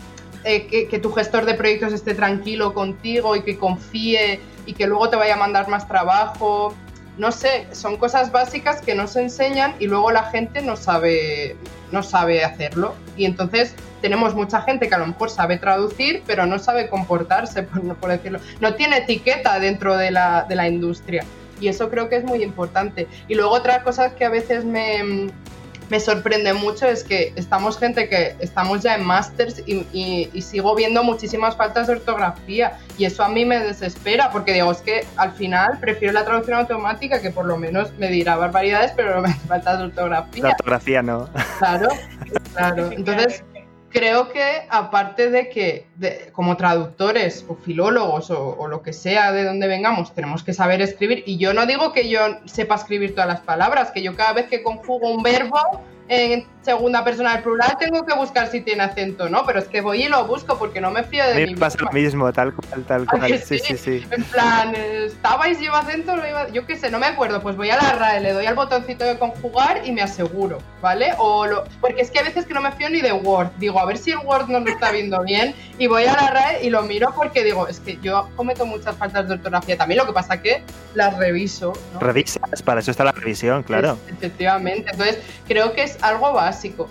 [0.43, 4.87] eh, que, que, tu gestor de proyectos esté tranquilo contigo y que confíe y que
[4.87, 6.73] luego te vaya a mandar más trabajo
[7.17, 11.55] no sé, son cosas básicas que no se enseñan y luego la gente no sabe,
[11.91, 12.95] no sabe hacerlo.
[13.15, 17.63] Y entonces tenemos mucha gente que a lo mejor sabe traducir, pero no sabe comportarse,
[17.63, 18.39] por, por decirlo.
[18.59, 21.23] No tiene etiqueta dentro de la, de la industria.
[21.61, 23.07] Y eso creo que es muy importante.
[23.27, 25.29] Y luego otra cosa que a veces me,
[25.89, 31.03] me sorprende mucho es que estamos gente que estamos ya en másters y, sigo viendo
[31.03, 35.31] muchísimas faltas de ortografía y eso a mí me desespera porque digo, es que al
[35.33, 39.29] final prefiero la traducción automática que por lo menos me dirá barbaridades pero no me
[39.29, 40.43] hace falta de ortografía.
[40.43, 41.29] La ortografía no.
[41.59, 41.89] Claro,
[42.53, 42.91] claro.
[42.97, 43.43] Entonces
[43.93, 45.85] creo que aparte de que
[46.33, 51.23] como traductores o filólogos o, lo que sea de donde vengamos, tenemos que saber escribir.
[51.25, 54.47] Y yo no digo que yo sepa escribir todas las palabras, que yo cada vez
[54.47, 55.59] que conjugo un verbo
[56.07, 59.45] en segunda persona del plural tengo que buscar si tiene acento, ¿no?
[59.45, 61.55] Pero es que voy y lo busco porque no me fío de mí.
[61.55, 63.39] pasa lo mismo, tal cual, tal cual.
[63.43, 66.15] Sí, sí, sí, En plan, ¿estabais lleva acento?
[66.53, 67.41] Yo qué sé, no me acuerdo.
[67.41, 71.11] Pues voy a la RAE, le doy al botoncito de conjugar y me aseguro, ¿vale?
[71.17, 71.63] O lo...
[71.81, 73.49] Porque es que a veces que no me fío ni de Word.
[73.57, 76.29] Digo, a ver si el Word no lo está viendo bien y voy a la
[76.29, 79.99] RAE y lo miro porque digo, es que yo cometo muchas faltas de ortografía también,
[79.99, 80.63] lo que pasa que
[80.93, 81.73] las reviso.
[81.93, 81.99] ¿no?
[81.99, 83.97] Revisas, para eso está la revisión, claro.
[84.07, 84.91] efectivamente.
[84.91, 86.89] Entonces, creo que es algo básico.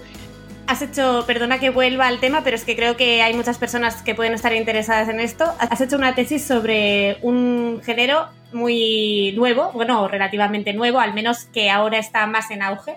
[0.66, 4.02] Has hecho, perdona que vuelva al tema, pero es que creo que hay muchas personas
[4.02, 5.44] que pueden estar interesadas en esto.
[5.58, 11.68] Has hecho una tesis sobre un género muy nuevo, bueno, relativamente nuevo, al menos que
[11.68, 12.96] ahora está más en auge,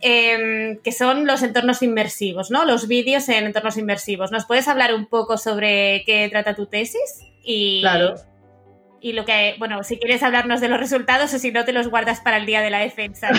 [0.00, 2.64] em, que son los entornos inmersivos, ¿no?
[2.64, 4.32] Los vídeos en entornos inmersivos.
[4.32, 7.20] ¿Nos puedes hablar un poco sobre qué trata tu tesis?
[7.44, 8.16] Y, claro.
[9.00, 11.88] Y lo que, bueno, si quieres hablarnos de los resultados o si no te los
[11.88, 13.30] guardas para el día de la defensa.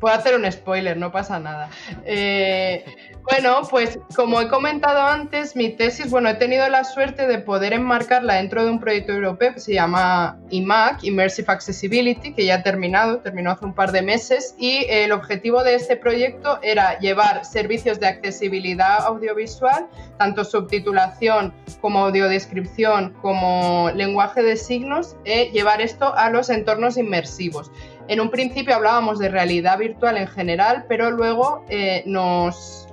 [0.00, 1.70] Puedo hacer un spoiler, no pasa nada.
[2.04, 2.84] Eh,
[3.22, 7.72] bueno, pues como he comentado antes, mi tesis, bueno, he tenido la suerte de poder
[7.72, 12.62] enmarcarla dentro de un proyecto europeo que se llama IMAC, Immersive Accessibility, que ya ha
[12.62, 17.44] terminado, terminó hace un par de meses, y el objetivo de este proyecto era llevar
[17.44, 26.14] servicios de accesibilidad audiovisual, tanto subtitulación como audiodescripción, como lenguaje de signos, e llevar esto
[26.14, 27.72] a los entornos inmersivos.
[28.08, 32.86] En un principio hablábamos de realidad virtual en general, pero luego eh, nos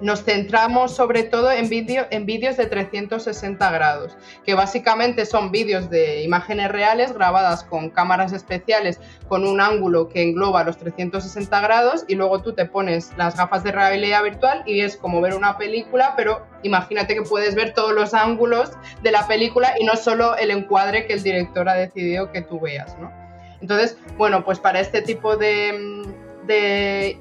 [0.00, 1.68] nos centramos sobre todo en,
[2.10, 8.32] en vídeos de 360 grados, que básicamente son vídeos de imágenes reales grabadas con cámaras
[8.32, 13.36] especiales con un ángulo que engloba los 360 grados y luego tú te pones las
[13.36, 17.74] gafas de realidad virtual y es como ver una película, pero imagínate que puedes ver
[17.74, 18.70] todos los ángulos
[19.02, 22.60] de la película y no solo el encuadre que el director ha decidido que tú
[22.60, 23.27] veas, ¿no?
[23.60, 26.04] Entonces, bueno, pues para este tipo de,
[26.46, 27.18] de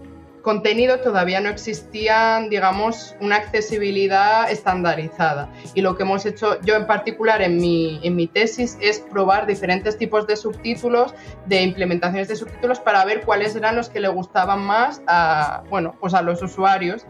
[0.48, 5.50] contenido todavía no existía, digamos, una accesibilidad estandarizada.
[5.74, 9.46] Y lo que hemos hecho yo en particular en mi, en mi tesis es probar
[9.46, 11.14] diferentes tipos de subtítulos,
[11.48, 15.98] de implementaciones de subtítulos para ver cuáles eran los que le gustaban más a, bueno,
[16.00, 17.06] pues a los usuarios.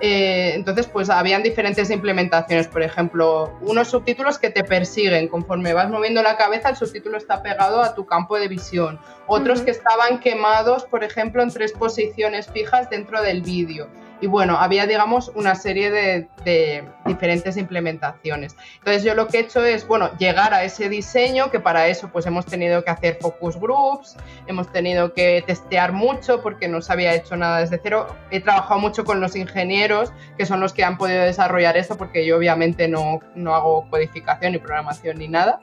[0.00, 5.90] Eh, entonces, pues habían diferentes implementaciones, por ejemplo, unos subtítulos que te persiguen, conforme vas
[5.90, 10.18] moviendo la cabeza, el subtítulo está pegado a tu campo de visión, otros que estaban
[10.18, 13.88] quemados, por ejemplo, en tres posiciones fijas dentro del vídeo
[14.22, 18.54] y bueno, había, digamos, una serie de, diferentes implementaciones.
[18.78, 22.10] Entonces yo lo que he hecho es, bueno, llegar a ese diseño, que para eso
[22.12, 24.16] pues hemos tenido que hacer focus groups,
[24.46, 28.08] hemos tenido que testear mucho porque no se había hecho nada desde cero.
[28.30, 32.26] He trabajado mucho con los ingenieros, que son los que han podido desarrollar esto, porque
[32.26, 35.60] yo obviamente no, no hago codificación ni programación ni nada.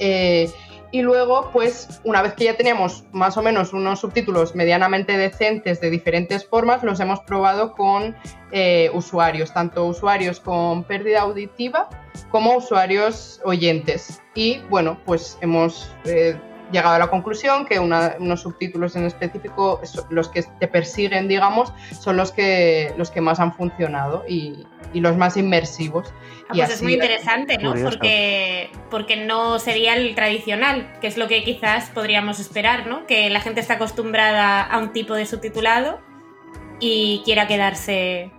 [0.00, 0.50] Eh,
[0.90, 5.80] y luego, pues una vez que ya teníamos más o menos unos subtítulos medianamente decentes
[5.80, 8.16] de diferentes formas, los hemos probado con
[8.52, 11.88] eh, usuarios, tanto usuarios con pérdida auditiva
[12.30, 14.22] como usuarios oyentes.
[14.34, 16.38] Y bueno, pues hemos eh,
[16.70, 22.16] llegado a la conclusión que unos subtítulos en específico, los que te persiguen, digamos, son
[22.16, 26.12] los que, los que más han funcionado y, y los más inmersivos.
[26.48, 27.74] Ah, pues es muy interesante, ¿no?
[27.74, 33.06] Porque, porque no sería el tradicional, que es lo que quizás podríamos esperar, ¿no?
[33.06, 36.00] Que la gente está acostumbrada a un tipo de subtitulado
[36.80, 38.30] y quiera quedarse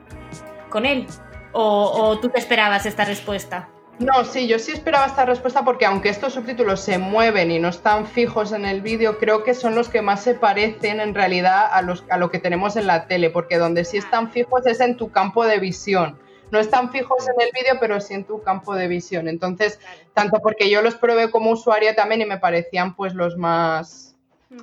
[0.69, 1.07] con él.
[1.51, 3.69] ¿O, o tú te esperabas esta respuesta?
[3.99, 7.67] No, sí, yo sí esperaba esta respuesta porque aunque estos subtítulos se mueven y no
[7.67, 11.67] están fijos en el vídeo, creo que son los que más se parecen en realidad
[11.69, 14.79] a, los, a lo que tenemos en la tele, porque donde sí están fijos es
[14.79, 16.17] en tu campo de visión.
[16.49, 19.27] No están fijos en el vídeo, pero sí en tu campo de visión.
[19.27, 19.79] Entonces,
[20.13, 24.15] tanto porque yo los probé como usuaria también y me parecían pues los más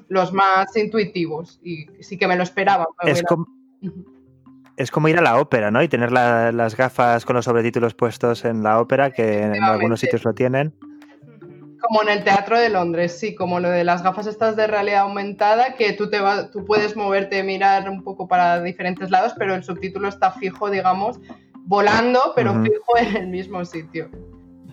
[0.08, 2.88] los más intuitivos y sí que me lo esperaba.
[3.02, 3.46] es, como,
[4.76, 5.82] es como ir a la ópera, ¿no?
[5.82, 10.24] Y tener las gafas con los sobretítulos puestos en la ópera, que en algunos sitios
[10.24, 10.74] lo tienen.
[11.80, 15.00] Como en el Teatro de Londres, sí, como lo de las gafas estas de realidad
[15.00, 16.18] aumentada, que tú, te
[16.52, 21.20] tú puedes moverte, mirar un poco para diferentes lados, pero el subtítulo está fijo, digamos,
[21.64, 24.10] volando, pero fijo en el mismo sitio.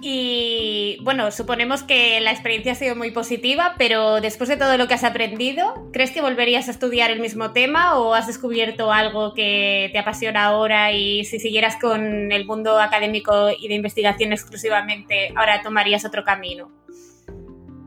[0.05, 4.85] Y bueno, suponemos que la experiencia ha sido muy positiva, pero después de todo lo
[4.89, 9.33] que has aprendido, ¿crees que volverías a estudiar el mismo tema o has descubierto algo
[9.33, 15.31] que te apasiona ahora y si siguieras con el mundo académico y de investigación exclusivamente,
[15.37, 16.69] ahora tomarías otro camino?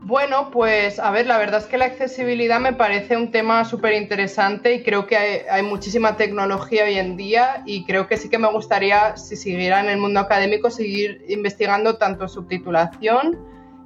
[0.07, 3.91] Bueno, pues a ver, la verdad es que la accesibilidad me parece un tema súper
[3.91, 8.37] interesante y creo que hay, muchísima tecnología hoy en día y creo que sí que
[8.37, 13.37] me gustaría, si siguiera en el mundo académico, seguir investigando tanto subtitulación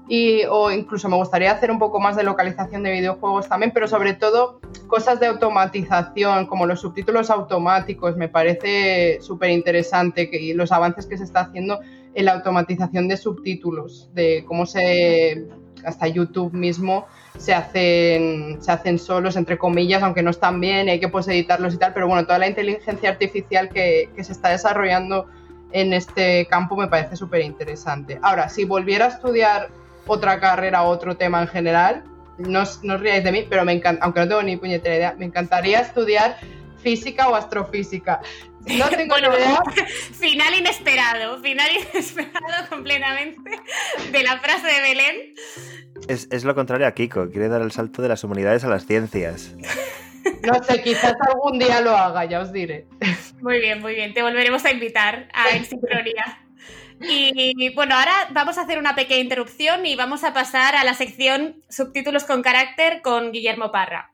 [0.07, 3.87] y, o incluso me gustaría hacer un poco más de localización de videojuegos también, pero
[3.87, 10.71] sobre todo cosas de automatización, como los subtítulos automáticos, me parece súper interesante y los
[10.71, 11.79] avances que se está haciendo
[12.13, 15.47] en la automatización de subtítulos, de cómo se
[15.85, 20.99] hasta YouTube mismo se hacen, se hacen solos, entre comillas, aunque no están bien, hay
[20.99, 25.27] que pues editarlos y tal, pero bueno, toda la inteligencia artificial que, se está desarrollando
[25.71, 28.19] en este campo me parece súper interesante.
[28.21, 29.69] Ahora, si volviera a estudiar
[30.05, 32.03] otra carrera o otro tema en general,
[32.37, 35.15] no, no os riáis de mí, pero me encanta, aunque no tengo ni puñetera idea,
[35.17, 36.37] me encantaría estudiar
[36.81, 38.21] física o astrofísica.
[38.67, 39.61] No tengo bueno, idea.
[40.19, 43.51] Final inesperado, final inesperado completamente
[44.11, 45.33] de la frase de Belén.
[46.07, 49.55] Es, lo contrario a Kiko, quiere dar el salto de las humanidades a las ciencias.
[50.43, 52.85] No sé, quizás algún día lo haga, ya os diré.
[53.41, 56.39] Muy bien, muy bien, te volveremos a invitar a En Sincronía.
[57.01, 60.93] Y bueno, ahora vamos a hacer una pequeña interrupción y vamos a pasar a la
[60.93, 64.10] sección subtítulos con carácter con Guillermo Parra.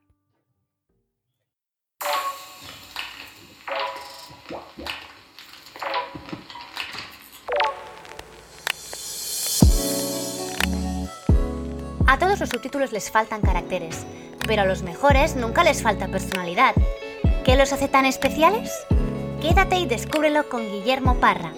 [12.10, 14.06] A todos los subtítulos les faltan caracteres,
[14.48, 16.74] pero a los mejores nunca les falta personalidad.
[17.44, 18.72] ¿Qué los hace tan especiales?
[19.42, 21.52] Quédate y descúbrelo con Guillermo Parra.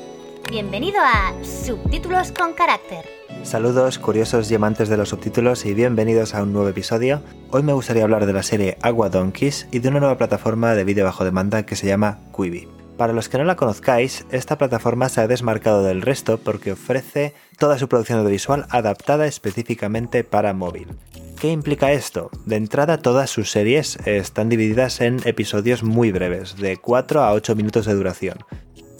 [0.50, 3.06] Bienvenido a Subtítulos con Carácter.
[3.44, 7.22] Saludos curiosos y amantes de los subtítulos y bienvenidos a un nuevo episodio.
[7.52, 10.84] Hoy me gustaría hablar de la serie Agua Donkeys y de una nueva plataforma de
[10.84, 12.79] vídeo bajo demanda que se llama Quibi.
[13.00, 17.34] Para los que no la conozcáis, esta plataforma se ha desmarcado del resto porque ofrece
[17.58, 20.90] toda su producción audiovisual adaptada específicamente para móvil.
[21.40, 22.30] ¿Qué implica esto?
[22.46, 27.56] De entrada, todas sus series están divididas en episodios muy breves, de 4 a 8
[27.56, 28.38] minutos de duración.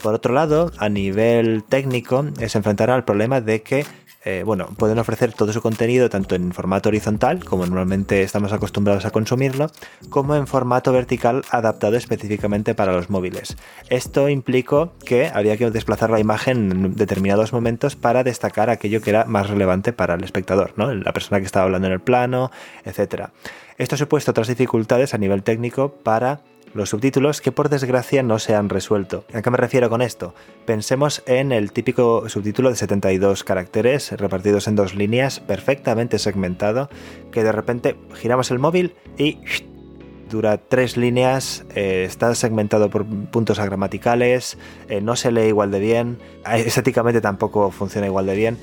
[0.02, 3.84] Por otro lado, a nivel técnico, se enfrentará al problema de que
[4.22, 9.06] eh, bueno, pueden ofrecer todo su contenido tanto en formato horizontal, como normalmente estamos acostumbrados
[9.06, 9.70] a consumirlo,
[10.10, 13.56] como en formato vertical adaptado específicamente para los móviles.
[13.88, 19.10] Esto implicó que había que desplazar la imagen en determinados momentos para destacar aquello que
[19.10, 20.92] era más relevante para el espectador, ¿no?
[20.92, 22.50] la persona que estaba hablando en el plano,
[22.84, 23.28] etc.
[23.78, 26.40] Esto ha supuesto otras dificultades a nivel técnico para
[26.74, 29.24] los subtítulos que por desgracia no se han resuelto.
[29.32, 30.34] ¿A qué me refiero con esto?
[30.66, 36.88] Pensemos en el típico subtítulo de 72 caracteres repartidos en dos líneas, perfectamente segmentado,
[37.32, 39.38] que de repente giramos el móvil y
[40.30, 44.56] dura tres líneas, eh, está segmentado por puntos gramaticales,
[44.88, 46.18] eh, no se lee igual de bien,
[46.54, 48.58] estéticamente tampoco funciona igual de bien.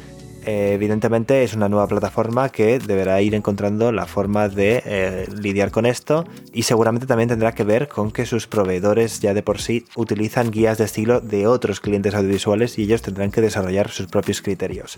[0.47, 5.71] Eh, evidentemente es una nueva plataforma que deberá ir encontrando la forma de eh, lidiar
[5.71, 6.23] con esto
[6.53, 10.49] y seguramente también tendrá que ver con que sus proveedores ya de por sí utilizan
[10.49, 14.97] guías de estilo de otros clientes audiovisuales y ellos tendrán que desarrollar sus propios criterios.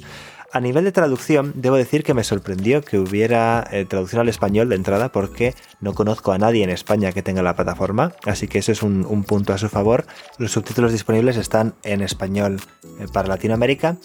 [0.54, 4.70] A nivel de traducción, debo decir que me sorprendió que hubiera eh, traducción al español
[4.70, 8.60] de entrada porque no conozco a nadie en España que tenga la plataforma, así que
[8.60, 10.06] ese es un, un punto a su favor.
[10.38, 12.62] Los subtítulos disponibles están en español
[13.14, 13.98] para Latinoamérica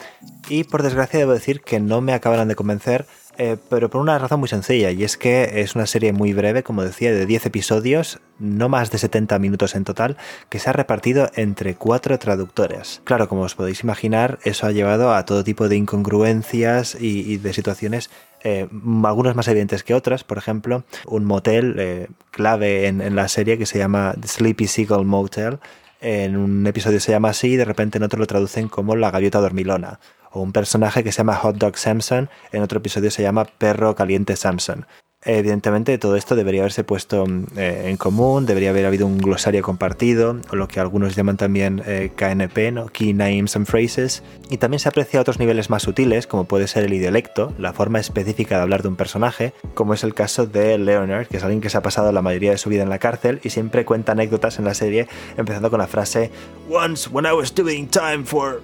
[0.49, 3.07] y por desgracia debo decir que no me acabaron de convencer,
[3.37, 6.63] eh, pero por una razón muy sencilla, y es que es una serie muy breve,
[6.63, 10.17] como decía, de 10 episodios, no más de 70 minutos en total,
[10.49, 13.01] que se ha repartido entre cuatro traductores.
[13.05, 17.53] Claro, como os podéis imaginar, eso ha llevado a todo tipo de incongruencias y, de
[17.53, 18.11] situaciones
[18.45, 18.69] eh,
[19.05, 23.67] algunas más evidentes que otras, por ejemplo, un motel eh, clave en, la serie que
[23.67, 25.59] se llama Sleepy Seagull Motel.
[26.01, 29.11] En un episodio se llama así y de repente en otro lo traducen como la
[29.11, 29.99] gaviota dormilona
[30.43, 34.37] un personaje que se llama Hot Dog Samson, en otro episodio se llama Perro Caliente
[34.37, 34.87] Samson.
[35.27, 39.63] Evidentemente todo esto debería haberse puesto mm, eh, en común, debería haber habido un glosario
[39.63, 42.87] compartido, o lo que algunos llaman también eh, KNP, ¿no?
[42.87, 46.85] Key Names and Phrases, y también se aprecia otros niveles más sutiles, como puede ser
[46.85, 50.77] el idiolecto, la forma específica de hablar de un personaje, como es el caso de
[50.77, 52.99] Leonard, que es alguien que se ha pasado la mayoría de su vida en la
[52.99, 55.09] cárcel y siempre cuenta anécdotas en la serie,
[55.39, 56.31] empezando con la frase
[56.71, 58.61] Once when I was doing time for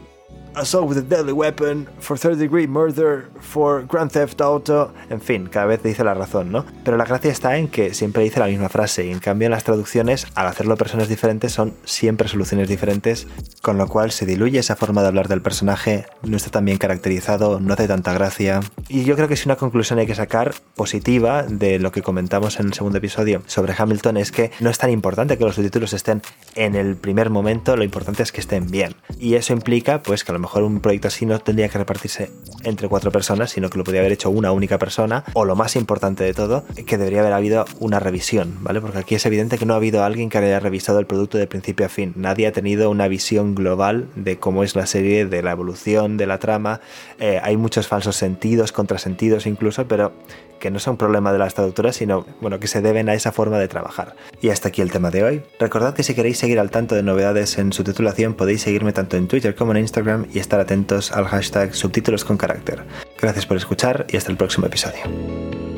[0.54, 5.46] Assault with a Deadly Weapon, for Third Degree Murder, for Grand Theft Auto, en fin,
[5.46, 6.64] cada vez dice la razón, ¿no?
[6.84, 9.52] Pero la gracia está en que siempre dice la misma frase y en cambio en
[9.52, 13.28] las traducciones, al hacerlo personas diferentes, son siempre soluciones diferentes,
[13.62, 16.78] con lo cual se diluye esa forma de hablar del personaje, no está tan bien
[16.78, 18.60] caracterizado, no hace tanta gracia.
[18.88, 22.58] Y yo creo que si una conclusión hay que sacar positiva de lo que comentamos
[22.58, 25.92] en el segundo episodio sobre Hamilton es que no es tan importante que los subtítulos
[25.92, 26.22] estén
[26.56, 28.96] en el primer momento, lo importante es que estén bien.
[29.18, 32.30] Y eso implica pues que a lo mejor un proyecto así no tendría que repartirse
[32.64, 35.76] entre cuatro personas, sino que lo podría haber hecho una única persona, o lo más
[35.76, 38.80] importante de todo, que debería haber habido una revisión, ¿vale?
[38.80, 41.46] Porque aquí es evidente que no ha habido alguien que haya revisado el producto de
[41.46, 42.12] principio a fin.
[42.16, 46.26] Nadie ha tenido una visión global de cómo es la serie, de la evolución, de
[46.26, 46.80] la trama.
[47.18, 50.12] Eh, hay muchos falsos sentidos, contrasentidos incluso, pero
[50.60, 53.58] que no son problema de las traductoras, sino bueno, que se deben a esa forma
[53.58, 54.14] de trabajar.
[54.40, 55.42] Y hasta aquí el tema de hoy.
[55.58, 59.16] Recordad que si queréis seguir al tanto de novedades en su titulación, podéis seguirme tanto
[59.16, 62.84] en Twitter como en Instagram y estar atentos al hashtag subtítulos con carácter.
[63.20, 65.69] Gracias por escuchar y hasta el próximo episodio.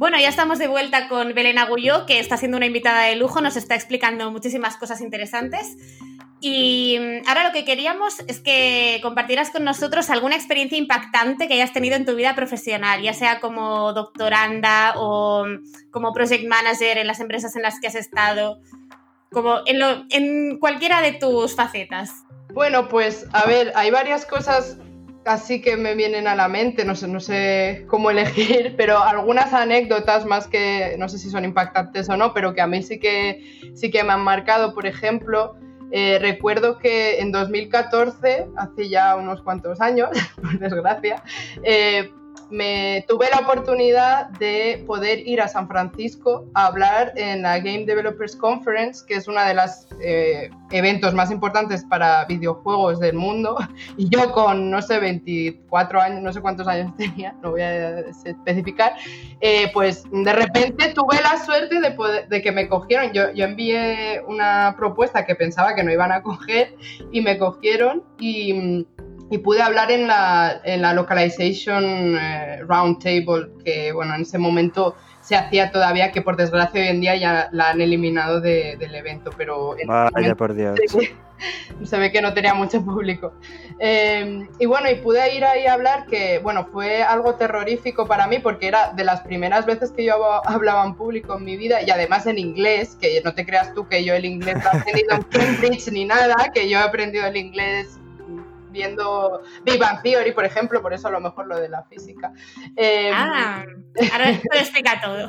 [0.00, 3.42] Bueno, ya estamos de vuelta con Belén Agulló, que está siendo una invitada de lujo,
[3.42, 5.76] nos está explicando muchísimas cosas interesantes.
[6.40, 11.52] Y mm, ahora lo que queríamos es que compartieras con nosotros alguna experiencia impactante que
[11.52, 16.96] hayas tenido en tu vida profesional, ya sea como doctoranda o mm, como project manager
[16.96, 18.58] en las empresas en las que has estado,
[19.30, 22.24] como en, en cualquiera de tus facetas.
[22.54, 24.78] Bueno, pues a ver, hay varias cosas
[25.24, 29.52] así que me vienen a la mente, no sé, no sé cómo elegir, pero algunas
[29.52, 32.98] anécdotas más que, no sé si son impactantes o no, pero que a mí sí
[32.98, 35.56] que, sí que me han marcado, por ejemplo,
[35.92, 40.10] eh, recuerdo que en 2014, hace ya unos cuantos años,
[40.40, 41.22] por desgracia,
[41.64, 42.12] eh,
[42.50, 47.84] me tuve la oportunidad de poder ir a San Francisco a hablar en la Game
[47.84, 53.56] Developers Conference, que es una de las eh, eventos más importantes para videojuegos del mundo.
[53.96, 58.00] Y yo con, no sé, 24 años, no sé cuántos años tenía, no voy a
[58.00, 58.94] especificar,
[59.40, 61.96] eh, pues de repente tuve la suerte de,
[62.28, 63.12] de que me cogieron.
[63.12, 66.74] Yo, yo envié una propuesta que pensaba que no iban a coger
[67.12, 68.86] y me cogieron y
[69.30, 74.96] y pude hablar en la, en la Localization eh, Roundtable, que bueno, en ese momento
[75.22, 79.30] se hacía todavía, que por desgracia hoy en día ya la han eliminado del evento,
[79.36, 79.76] pero...
[79.86, 80.78] Vaya por Dios.
[81.84, 83.32] Se, ve que no tenía mucho público.
[83.78, 88.26] Eh, y bueno, y pude ir ahí a hablar que, bueno, fue algo terrorífico para
[88.26, 90.16] mí porque era de las primeras veces que yo
[90.46, 93.88] hablaba en público en mi vida y además en inglés, que no te creas tú
[93.88, 97.24] que yo el inglés no he aprendido en Cambridge ni nada, que yo he aprendido
[97.26, 97.99] el inglés
[98.70, 102.32] viendo Big Bang Theory, por ejemplo, por eso a lo mejor lo de la física.
[102.76, 103.64] Em, ah,
[104.12, 105.28] ahora esto explica todo.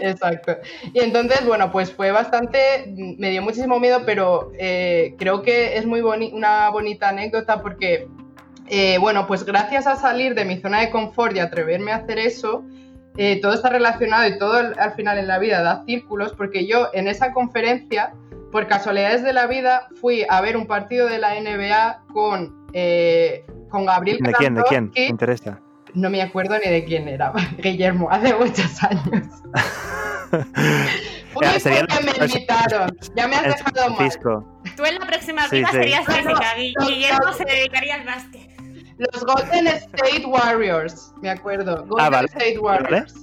[0.00, 0.56] Exacto.
[0.92, 5.86] Y entonces, bueno, pues fue bastante, me dio muchísimo miedo, pero eh, creo que es
[5.86, 8.08] muy una bonita anécdota porque,
[8.68, 12.18] eh, bueno, pues gracias a salir de mi zona de confort y atreverme a hacer
[12.18, 12.64] eso,
[13.16, 16.88] eh, todo está relacionado y todo al final en la vida da círculos, porque yo
[16.92, 18.14] en esa conferencia,
[18.50, 23.44] por casualidades de la vida, fui a ver un partido de la NBA con eh,
[23.68, 24.54] con Gabriel ¿De quién?
[24.54, 24.90] ¿De quién?
[24.94, 25.60] ¿Me interesa?
[25.94, 29.26] No me acuerdo ni de quién era, Guillermo, hace muchos años.
[31.32, 32.96] Fue porque me invitaron.
[33.14, 34.10] Ya me has dejado mal.
[34.76, 36.54] Tú en la próxima vida serías física.
[36.56, 38.50] Guillermo se dedicaría al básquet.
[38.98, 41.84] Los Golden State Warriors, me acuerdo.
[41.86, 42.26] Golden ah, vale.
[42.26, 43.14] State Warriors.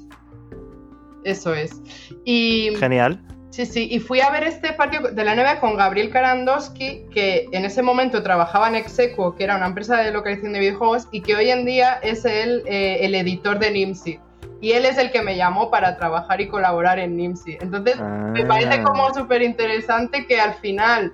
[1.23, 1.81] Eso es.
[2.25, 3.21] Y, Genial.
[3.57, 7.47] Sí, sí, y fui a ver este partido de la NBA con Gabriel Karandowski, que
[7.51, 11.21] en ese momento trabajaba en Execo, que era una empresa de localización de videojuegos, y
[11.21, 14.19] que hoy en día es el, eh, el editor de Nimsi.
[14.61, 17.57] Y él es el que me llamó para trabajar y colaborar en Nimsi.
[17.59, 18.83] Entonces, me parece ah.
[18.83, 21.11] como súper interesante que al final,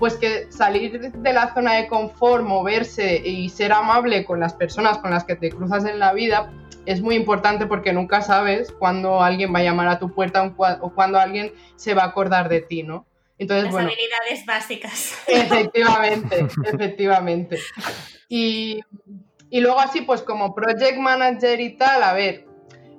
[0.00, 4.98] pues que salir de la zona de confort, moverse y ser amable con las personas
[4.98, 6.50] con las que te cruzas en la vida,
[6.86, 10.94] es muy importante porque nunca sabes cuándo alguien va a llamar a tu puerta o
[10.94, 13.06] cuándo alguien se va a acordar de ti, ¿no?
[13.38, 15.18] Entonces, Las habilidades básicas.
[15.26, 17.58] Efectivamente, efectivamente.
[18.28, 18.80] Y,
[19.50, 22.46] luego así, pues como project manager y tal, a ver,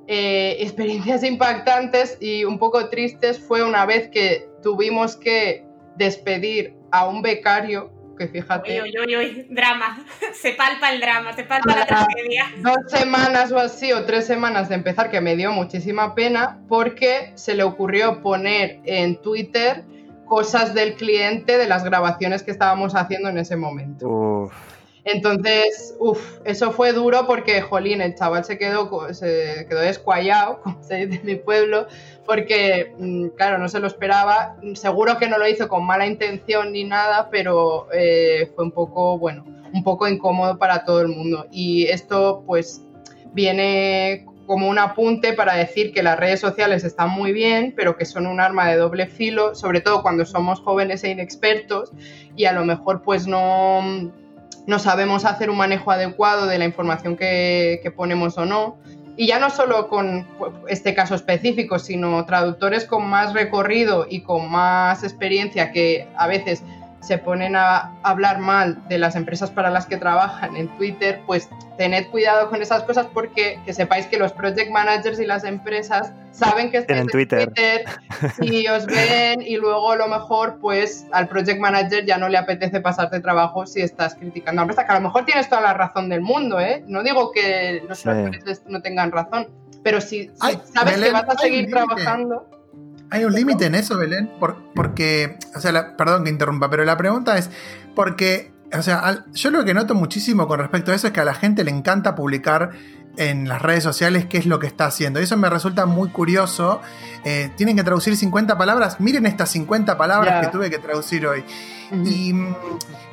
[0.08, 5.66] eh, experiencias impactantes y un poco tristes fue una vez que tuvimos que
[5.96, 8.82] despedir a un becario que fíjate.
[8.82, 10.06] Uy, uy, uy, drama.
[10.34, 12.46] Se palpa el drama, se palpa la tragedia.
[12.58, 17.32] Dos semanas o así, o tres semanas de empezar, que me dio muchísima pena, porque
[17.36, 19.84] se le ocurrió poner en Twitter
[20.26, 24.52] cosas del cliente de las grabaciones que estábamos haciendo en ese momento.
[25.06, 30.84] Entonces, uff, eso fue duro porque, jolín, el chaval se quedó, se quedó descuayado, como
[30.84, 31.88] se dice en mi pueblo,
[32.26, 34.58] porque, mm, claro, no se lo esperaba.
[34.74, 39.20] Seguro que no lo hizo con mala intención ni nada, pero eh, fue un poco,
[39.20, 41.46] bueno, un poco incómodo para todo el mundo.
[41.52, 42.82] Y esto, pues,
[43.32, 48.06] viene como un apunte para decir que las redes sociales están muy bien, pero que
[48.06, 51.92] son un arma de doble filo, sobre todo cuando somos jóvenes e inexpertos
[52.36, 54.14] y a lo mejor pues no
[54.68, 58.78] no sabemos hacer un manejo adecuado de la información que, ponemos o no.
[59.18, 60.28] Y ya no solo con
[60.68, 66.64] este caso específico, sino traductores con más recorrido y con más experiencia que a veces
[67.06, 71.50] se ponen a hablar mal de las empresas para las que trabajan en Twitter, pues
[71.78, 76.12] tened cuidado con esas cosas porque que sepáis que los project managers y las empresas
[76.32, 77.52] saben que estáis en Twitter.
[78.42, 82.38] y os ven y luego a lo mejor pues al project manager ya no le
[82.38, 85.62] apetece pasarte trabajo si estás criticando a la empresa, que a lo mejor tienes toda
[85.62, 86.84] la razón del mundo, ¿eh?
[86.88, 88.10] No digo que los sí.
[88.68, 89.50] no tengan razón,
[89.84, 92.50] pero si, sabes que vas a seguir trabajando...
[93.10, 94.32] Hay un límite en eso, Belén,
[94.74, 97.50] porque, o sea, perdón que interrumpa, pero la pregunta es,
[97.96, 101.26] porque, o sea, yo lo que noto muchísimo con respecto a eso es que a
[101.26, 102.72] la gente le encanta publicar
[103.18, 105.20] en las redes sociales qué es lo que está haciendo.
[105.20, 106.82] Y eso me resulta muy curioso.
[107.24, 109.00] Eh, tienen que traducir 50 palabras.
[109.00, 111.44] Miren estas 50 palabras que tuve que traducir hoy.
[112.06, 112.34] y,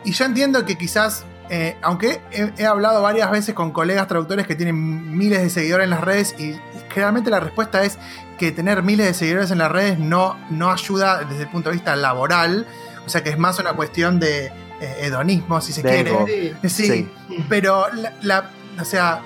[0.05, 5.16] yo entiendo que quizás, eh, aunque he, hablado varias veces con colegas traductores que tienen
[5.16, 6.59] miles de seguidores en las redes y
[6.90, 7.99] generalmente la respuesta es
[8.43, 11.76] que tener miles de seguidores en las redes no, no ayuda desde el punto de
[11.76, 12.66] vista laboral.
[13.07, 14.53] O sea que es más una cuestión de eh,
[15.03, 16.57] hedonismo, si se quiere.
[16.68, 17.09] Sí,
[17.49, 17.86] pero
[18.22, 19.22] la, o sea,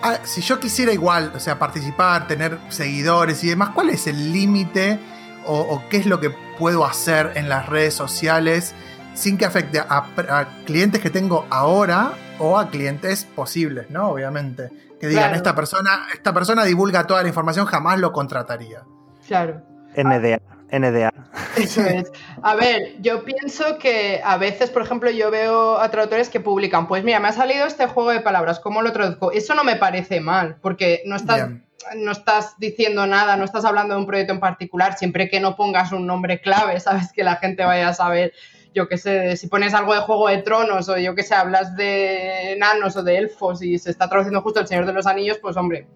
[0.00, 4.32] ah, si yo quisiera igual, o sea, participar, tener seguidores y demás, ¿cuál es el
[4.32, 5.00] límite
[5.44, 8.76] o, qué es lo que puedo hacer en las redes sociales
[9.14, 14.10] sin que afecte a, clientes que tengo ahora o a clientes posibles, ¿no?
[14.10, 14.70] Obviamente.
[15.02, 15.36] Que digan, Claro.
[15.36, 18.84] esta persona, esta persona divulga toda la información, jamás lo contrataría.
[19.26, 19.60] Claro.
[19.96, 20.38] NDA,
[20.70, 21.12] NDA.
[21.56, 22.12] Eso es.
[22.40, 26.86] A ver, yo pienso que a veces, por ejemplo, yo veo a traductores que publican,
[26.86, 29.32] pues mira, me ha salido este juego de palabras, ¿cómo lo traduzco?
[29.32, 31.66] Eso no me parece mal, porque no estás, Bien.
[31.96, 35.56] no estás diciendo nada, no estás hablando de un proyecto en particular, siempre que no
[35.56, 38.32] pongas un nombre clave, sabes que la gente vaya a saber,
[38.74, 41.76] yo qué sé, si pones algo de Juego de Tronos o yo qué sé, hablas
[41.76, 45.38] de enanos o de elfos y se está traduciendo justo El Señor de los Anillos,
[45.38, 45.86] pues hombre,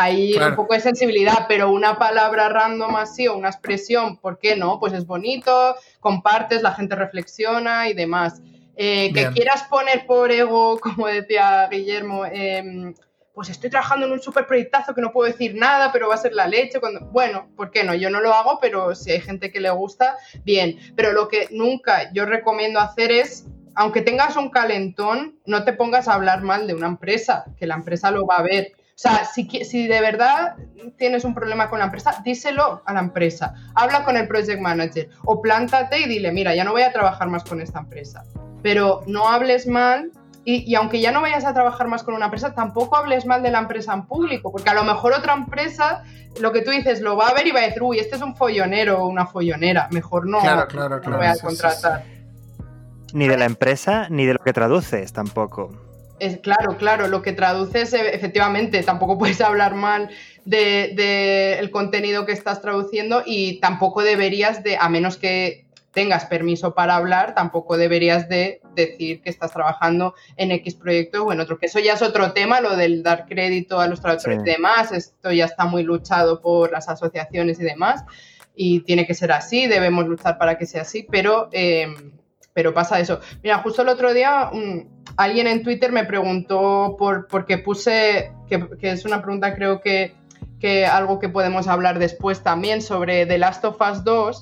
[0.00, 0.50] Ahí Claro.
[0.50, 4.78] un poco de sensibilidad, pero una palabra random así o una expresión, ¿por qué no?
[4.78, 8.40] Pues es bonito, compartes, la gente reflexiona y demás.
[8.76, 12.94] Eh, que quieras poner por ego, como decía Guillermo, em,
[13.38, 16.18] pues estoy trabajando en un super proyectazo que no puedo decir nada, pero va a
[16.18, 16.80] ser la leche.
[16.80, 17.02] Cuando...
[17.12, 17.94] Bueno, ¿por qué no?
[17.94, 20.76] Yo no lo hago, pero si hay gente que le gusta, bien.
[20.96, 26.08] Pero lo que nunca yo recomiendo hacer es, aunque tengas un calentón, no te pongas
[26.08, 28.72] a hablar mal de una empresa, que la empresa lo va a ver.
[28.74, 30.56] O sea, si, si de verdad
[30.96, 33.54] tienes un problema con la empresa, díselo a la empresa.
[33.76, 37.28] Habla con el project manager o plántate y dile, mira, ya no voy a trabajar
[37.28, 38.24] más con esta empresa.
[38.64, 40.10] Pero no hables mal
[40.50, 43.42] y, y aunque ya no vayas a trabajar más con una empresa, tampoco hables mal
[43.42, 46.04] de la empresa en público, porque a lo mejor otra empresa,
[46.40, 48.22] lo que tú dices, lo va a ver y va a decir, uy, este es
[48.22, 51.46] un follonero o una follonera, mejor no, Claro, claro, no lo voy a sí, sí,
[51.48, 52.02] contratar.
[53.12, 55.70] Ni de la empresa, ni de lo que traduces tampoco.
[56.18, 60.08] Es, claro, claro, lo que traduces, eh, efectivamente, tampoco puedes hablar mal
[60.46, 65.67] del de, contenido que estás traduciendo y tampoco deberías de, a menos que
[65.98, 71.32] tengas permiso para hablar, tampoco deberías de decir que estás trabajando en X proyecto o
[71.32, 74.42] en otro, que eso ya es otro tema, lo del dar crédito a los traductores
[74.44, 74.48] Sí.
[74.48, 78.04] y demás, esto ya está muy luchado por las asociaciones y demás,
[78.54, 81.48] y tiene que ser así, debemos luchar para que sea así, pero...
[81.52, 81.88] eh,
[82.54, 83.20] pero pasa eso.
[83.44, 88.68] Mira, justo el otro día un- alguien en Twitter me preguntó por porque puse, que,
[88.80, 90.16] que es una pregunta creo que,
[90.58, 94.40] que algo que podemos hablar después también sobre The Last of Us 2.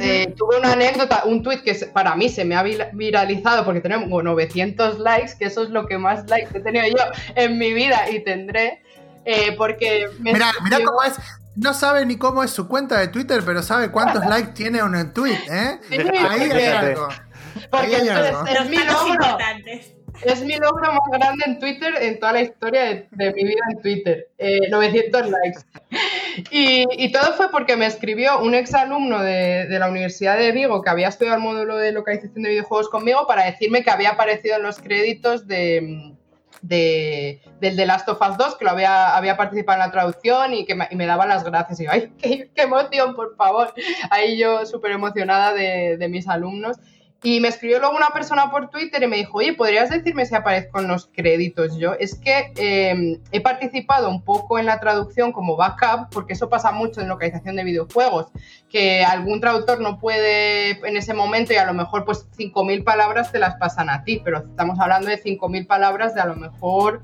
[0.00, 3.80] Eh, tuve una anécdota, un tweet que para mí se me ha vira- viralizado porque
[3.80, 7.02] tenemos 900 likes, que eso es lo que más likes he tenido yo
[7.34, 8.80] en mi vida y tendré,
[9.24, 11.14] eh, porque me Mira, mira escribió- cómo es.
[11.56, 15.12] No sabe ni cómo es su cuenta de Twitter, pero sabe cuántos likes tiene un
[15.12, 15.78] tweet, ¿eh?
[15.88, 17.08] Sí, Ahí hay porque- algo.
[17.70, 18.46] porque ahí hay es- algo.
[18.46, 19.38] es Los mi logro.
[20.24, 23.60] Es mi logro más grande en Twitter en toda la historia de, de mi vida
[23.72, 24.28] en Twitter.
[24.38, 25.60] Eh, 900 likes.
[26.50, 30.90] Y, todo fue porque me escribió un exalumno de, de la Universidad de Vigo que
[30.90, 34.62] había estudiado el módulo de localización de videojuegos conmigo para decirme que había aparecido en
[34.62, 36.14] los créditos de,
[36.62, 40.54] de- del The Last of Us 2, que lo había, había participado en la traducción
[40.54, 41.80] y que me, y me daba las gracias.
[41.80, 43.72] Y yo, ¡ay, qué, qué emoción, por favor!
[44.10, 46.78] Ahí yo súper emocionada de, de mis alumnos.
[47.24, 50.34] Y me escribió luego una persona por Twitter y me dijo, oye, ¿podrías decirme si
[50.34, 51.94] aparezco en los créditos yo?
[51.94, 56.72] Es que eh, he participado un poco en la traducción como backup, porque eso pasa
[56.72, 58.26] mucho en localización de videojuegos,
[58.68, 63.30] que algún traductor no puede en ese momento y a lo mejor pues 5.000 palabras
[63.30, 67.02] te las pasan a ti, pero estamos hablando de 5.000 palabras de a lo mejor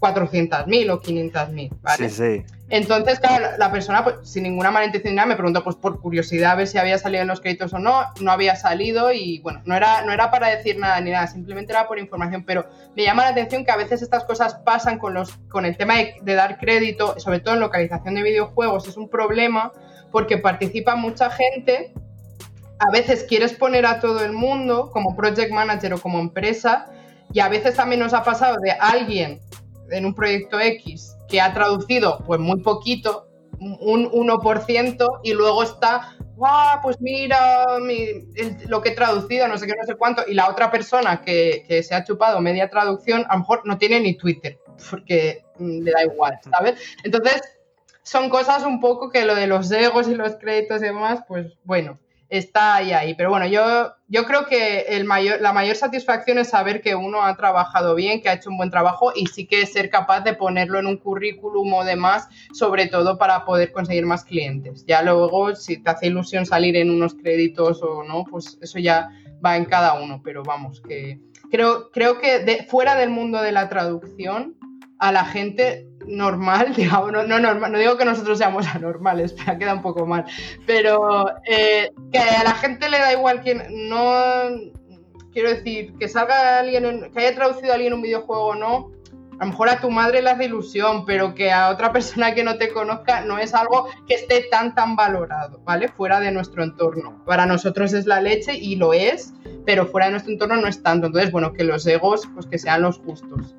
[0.00, 2.08] 400.000 o 500.000, ¿vale?
[2.08, 2.57] Sí, sí.
[2.70, 6.54] Entonces, claro, la, persona, pues, sin ninguna mala intención me preguntó, pues, por curiosidad, a
[6.54, 8.04] ver si había salido en los créditos o no.
[8.20, 11.72] No había salido y, bueno, no era, no era para decir nada ni nada, simplemente
[11.72, 12.44] era por información.
[12.44, 15.76] Pero me llama la atención que a veces estas cosas pasan con, los, con el
[15.78, 19.72] tema de, de dar crédito, sobre todo en localización de videojuegos, es un problema
[20.12, 21.92] porque participa mucha gente.
[22.78, 26.86] A veces quieres poner a todo el mundo como project manager o como empresa
[27.32, 29.40] y a veces también nos ha pasado de alguien
[29.90, 33.26] en un proyecto X que ha traducido pues muy poquito,
[33.60, 39.58] un 1%, y luego está, guau, pues mira mi- el- lo que he traducido, no
[39.58, 42.70] sé qué, no sé cuánto, y la otra persona que, que se ha chupado media
[42.70, 44.58] traducción, a lo mejor no tiene ni Twitter,
[44.90, 46.80] porque mm, le da igual, ¿sabes?
[47.02, 47.42] Entonces,
[48.04, 51.46] son cosas un poco que lo de los egos y los créditos y demás, pues
[51.64, 51.98] bueno,
[52.28, 53.14] está ahí ahí.
[53.14, 57.22] Pero bueno, yo, yo creo que el mayor, la mayor satisfacción es saber que uno
[57.24, 60.34] ha trabajado bien, que ha hecho un buen trabajo y sí que ser capaz de
[60.34, 64.84] ponerlo en un currículum o demás, sobre todo para poder conseguir más clientes.
[64.86, 69.08] Ya luego, si te hace ilusión salir en unos créditos o no, pues eso ya
[69.44, 70.20] va en cada uno.
[70.22, 71.18] Pero vamos, que
[71.50, 74.54] creo, creo que de- fuera del mundo de la traducción,
[74.98, 79.58] a la gente normal, digamos, no, no normal, no digo que nosotros seamos anormales, pero
[79.58, 80.24] queda un poco mal,
[80.66, 84.02] pero eh, que a la gente le da igual quien no
[85.32, 88.90] quiero decir que salga alguien en- que haya traducido a alguien un videojuego o no
[89.40, 92.42] a lo mejor a tu madre le hace ilusión, pero que a otra persona que
[92.42, 95.86] no te conozca no es algo que esté tan, tan valorado, ¿vale?
[95.86, 97.22] Fuera de nuestro entorno.
[97.24, 99.32] Para nosotros es la leche y lo es,
[99.64, 101.06] pero fuera de nuestro entorno no es tanto.
[101.06, 103.54] Entonces, bueno, que los egos, pues que sean los justos.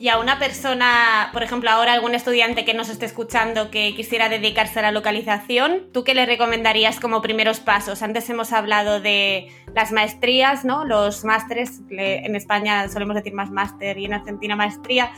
[0.00, 4.30] Y a una persona, por ejemplo, ahora algún estudiante que nos esté escuchando que quisiera
[4.30, 8.00] dedicarse a la localización, ¿tú qué le recomendarías como primeros pasos?
[8.00, 10.86] Antes hemos hablado de las maestrías, ¿no?
[10.86, 15.12] Los másteres, en España solemos decir más máster y en Argentina maestría.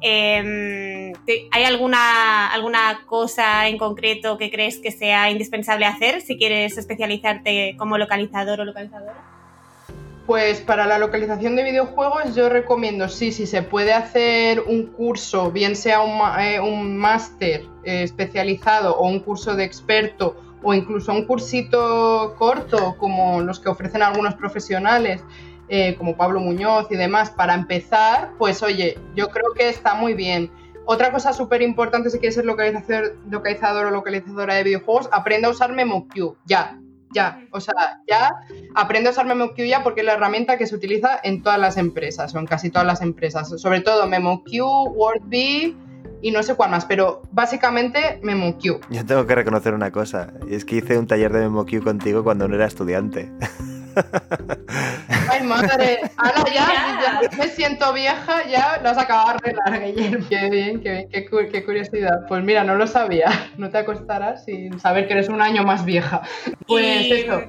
[0.00, 1.12] Em,
[1.50, 7.76] ¿Hay alguna, alguna cosa en concreto que crees que sea indispensable hacer si quieres especializarte
[7.76, 9.31] como localizador o localizadora?
[10.26, 15.50] Pues para la localización de videojuegos yo recomiendo, sí, si se puede hacer un curso,
[15.50, 21.26] bien sea un, eh, máster eh, especializado o un curso de experto o incluso un
[21.26, 25.24] cursito corto como los que ofrecen algunos profesionales,
[25.68, 30.14] eh, como Pablo Muñoz y demás, para empezar, pues oye, yo creo que está muy
[30.14, 30.52] bien.
[30.84, 35.50] Otra cosa súper importante si quieres ser localizador, localizador o localizadora de videojuegos, aprenda a
[35.50, 36.78] usar MemoQ, ya,
[37.12, 38.30] ya, o sea, ya
[38.74, 41.76] aprende a usar MemoQ ya porque es la herramienta que se utiliza en todas las
[41.76, 44.48] empresas, o en casi todas las empresas, sobre todo MemoQ,
[44.94, 45.76] WordBee
[46.22, 48.88] y no sé cuál más, pero básicamente MemoQ.
[48.88, 52.24] Yo tengo que reconocer una cosa, y es que hice un taller de MemoQ contigo
[52.24, 53.30] cuando no era estudiante.
[55.28, 55.98] Ay, madre.
[56.16, 60.26] Ahora ya, ya, me siento vieja, ya lo has acabado de arreglar, Guillermo.
[60.28, 62.26] Qué bien, qué bien, qué, qué, curiosidad.
[62.28, 63.30] Pues mira, no lo sabía.
[63.58, 66.22] No te acostarás sin saber que eres un año más vieja.
[66.66, 67.42] Pues eso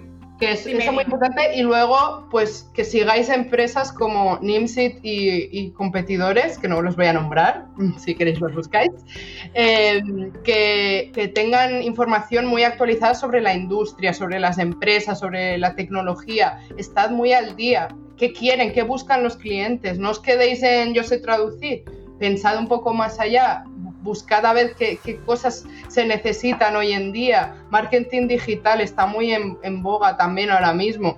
[0.43, 1.55] que es, eso muy importante.
[1.55, 7.13] Y luego, pues que sigáis empresas como Nimsit y, competidores, que no los voy a
[7.13, 7.67] nombrar,
[7.97, 8.91] si queréis los buscáis,
[9.53, 10.01] eh,
[10.43, 16.59] que, que, tengan información muy actualizada sobre la industria, sobre las empresas, sobre la tecnología.
[16.77, 17.87] Estad muy al día.
[18.17, 18.73] ¿Qué quieren?
[18.73, 19.97] ¿Qué buscan los clientes?
[19.97, 21.83] No os quedéis en yo sé traducir.
[22.19, 23.65] Pensad un poco más allá
[24.03, 27.55] buscad a ver qué, cosas se necesitan hoy en día.
[27.69, 31.17] Marketing digital está muy en, en boga también ahora mismo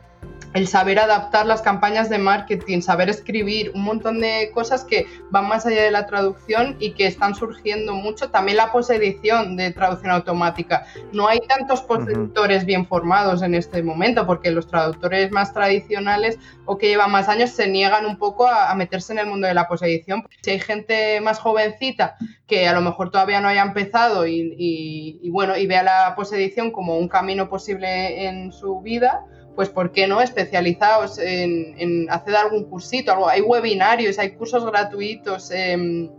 [0.55, 5.49] el saber adaptar las campañas de marketing, saber escribir, un montón de cosas que van
[5.49, 8.29] más allá de la traducción y que están surgiendo mucho.
[8.29, 10.85] También la posedición de traducción automática.
[11.11, 16.77] No hay tantos traductores bien formados en este momento porque los traductores más tradicionales o
[16.77, 19.67] que llevan más años se niegan un poco a, meterse en el mundo de la
[19.67, 20.25] posedición.
[20.41, 22.15] Si hay gente más jovencita
[22.47, 26.71] que a lo mejor todavía no haya empezado y, y bueno, y vea la posedición
[26.71, 29.25] como un camino posible en su vida,
[29.55, 30.21] pues ¿por qué no?
[30.21, 33.29] Especializados en, hacer algún cursito, algo.
[33.29, 35.51] hay webinarios, hay cursos gratuitos.
[35.51, 36.09] Em,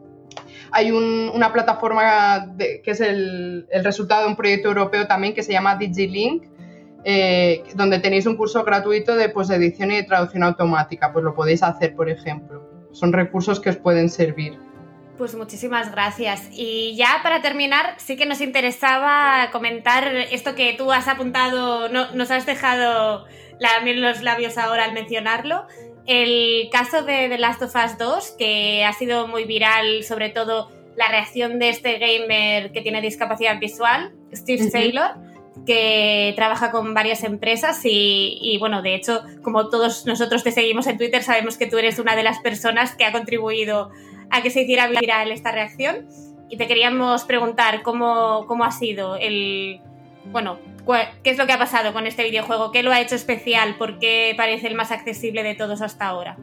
[0.72, 5.76] hay una plataforma que es el, resultado de un proyecto europeo también que se llama
[5.76, 6.44] DigiLink,
[7.04, 11.12] eh, donde tenéis un curso gratuito de edición y de traducción automática.
[11.12, 12.88] Pues lo podéis hacer, por ejemplo.
[12.92, 14.58] Son recursos que os pueden servir.
[15.18, 16.48] Pues muchísimas gracias.
[16.52, 22.12] Y ya para terminar, sí que nos interesaba comentar esto que tú has apuntado, no,
[22.12, 23.24] nos has dejado
[23.58, 25.66] los labios ahora al mencionarlo.
[26.06, 30.70] El caso de The Last of Us 2, que ha sido muy viral, sobre todo
[30.96, 35.14] la reacción de este gamer que tiene discapacidad visual, Steve Taylor,
[35.66, 40.86] que trabaja con varias empresas y, y, bueno, de hecho, como todos nosotros te seguimos
[40.86, 43.90] en Twitter, sabemos que tú eres una de las personas que ha contribuido
[44.30, 46.06] a que se hiciera viral esta reacción.
[46.48, 49.80] Y te queríamos preguntar cómo, cómo ha sido el.
[50.26, 50.58] Bueno,
[51.22, 52.72] ¿qué es lo que ha pasado con este videojuego?
[52.72, 53.76] ¿Qué lo ha hecho especial?
[53.76, 56.36] ¿Por qué parece el más accesible de todos hasta ahora?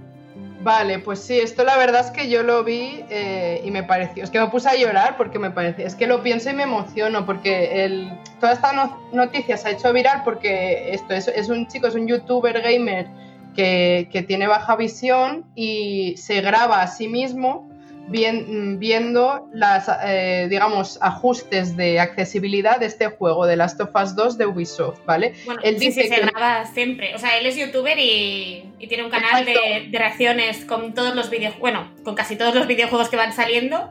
[0.64, 4.24] Vale, pues sí, esto la verdad es que yo lo vi eh, y me pareció,
[4.24, 6.64] es que me puse a llorar porque me pareció, es que lo pienso y me
[6.64, 8.10] emociono porque el,
[8.40, 12.08] toda esta noticia se ha hecho viral porque esto es, es un chico, es un
[12.08, 13.08] youtuber gamer
[13.54, 17.70] que, que, tiene baja visión y se graba a sí mismo
[18.08, 24.38] viendo las, eh, digamos, ajustes de accesibilidad de este juego, de Last of Us 2
[24.38, 25.34] de Ubisoft, ¿vale?
[25.46, 26.16] Bueno, él dice que...
[26.16, 27.16] se graba siempre.
[27.16, 31.60] O sea, él es youtuber y, tiene un canal de, reacciones con todos los videojuegos,
[31.60, 33.90] bueno, con casi todos los videojuegos que van saliendo.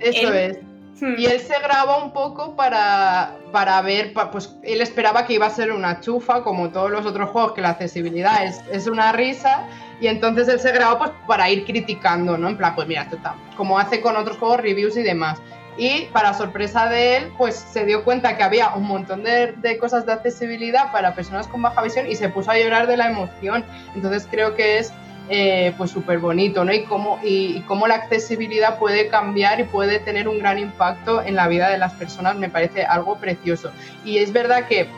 [0.00, 0.58] Eso es.
[1.00, 5.50] Y él se graba un poco para, para ver, pues él esperaba que iba a
[5.50, 9.66] ser una chufa, como todos los otros juegos, que la accesibilidad es, es una risa
[10.00, 12.48] y entonces él se grabó pues para ir criticando, ¿no?
[12.48, 13.18] En plan, pues mira, esto
[13.56, 15.38] como hace con otros juegos, reviews y demás.
[15.76, 19.78] Y para sorpresa de él, pues se dio cuenta que había un montón de, de
[19.78, 23.10] cosas de accesibilidad para personas con baja visión y se puso a llorar de la
[23.10, 23.64] emoción.
[23.94, 24.92] Entonces creo que es
[25.32, 26.72] eh, pues súper bonito, ¿no?
[26.72, 31.36] Y cómo, y, cómo la accesibilidad puede cambiar y puede tener un gran impacto en
[31.36, 33.70] la vida de las personas, me parece algo precioso.
[34.04, 34.88] Y es verdad que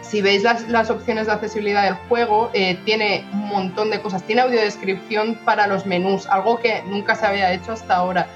[0.00, 4.22] si veis las, opciones de accesibilidad del juego, eh, tiene un montón de cosas.
[4.22, 8.26] Tiene audiodescripción para los menús, algo que nunca se había hecho hasta ahora.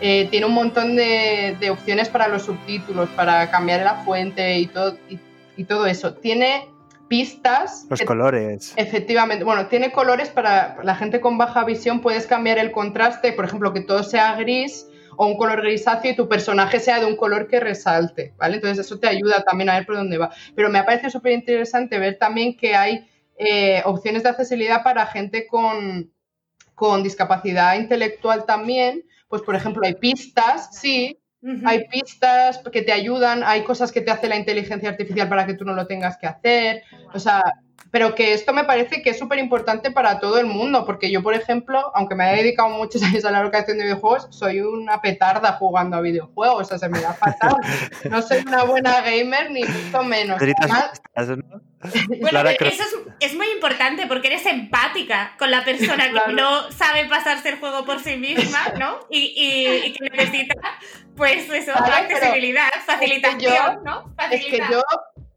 [0.00, 4.98] Eh, tiene un montón de, opciones para los subtítulos, para cambiar la fuente y todo,
[5.56, 6.14] y, todo eso.
[6.14, 6.68] Tiene
[7.08, 7.86] pistas.
[7.88, 8.72] Los colores.
[8.76, 9.44] Efectivamente.
[9.44, 12.00] Bueno, tiene colores para la gente con baja visión.
[12.00, 14.86] Puedes cambiar el contraste, por ejemplo, que todo sea gris
[15.16, 18.56] o un color grisáceo y tu personaje sea de un color que resalte, ¿vale?
[18.56, 20.30] Entonces eso te ayuda también a ver por dónde va.
[20.54, 25.06] Pero me ha parecido súper interesante ver también que hay eh, opciones de accesibilidad para
[25.06, 26.12] gente con,
[26.74, 31.18] con discapacidad intelectual también, pues por ejemplo hay pistas, sí,
[31.64, 35.54] hay pistas que te ayudan, hay cosas que te hace la inteligencia artificial para que
[35.54, 36.82] tú no lo tengas que hacer,
[37.12, 37.42] o sea,
[37.90, 41.22] pero que esto me parece que es súper importante para todo el mundo, porque yo,
[41.22, 45.00] por ejemplo, aunque me haya dedicado muchos años a la creación de videojuegos, soy una
[45.00, 47.56] petarda jugando a videojuegos, o sea, se me da fatal.
[48.10, 50.40] No soy una buena gamer, ni mucho menos.
[52.20, 52.82] Bueno, eso
[53.20, 57.84] es, muy importante porque eres empática con la persona que no sabe pasarse el juego
[57.84, 58.98] por sí misma, ¿no?
[59.08, 60.54] Y, que necesita,
[61.16, 64.12] pues eso, accesibilidad, facilitación, ¿no?
[64.30, 64.82] Es que yo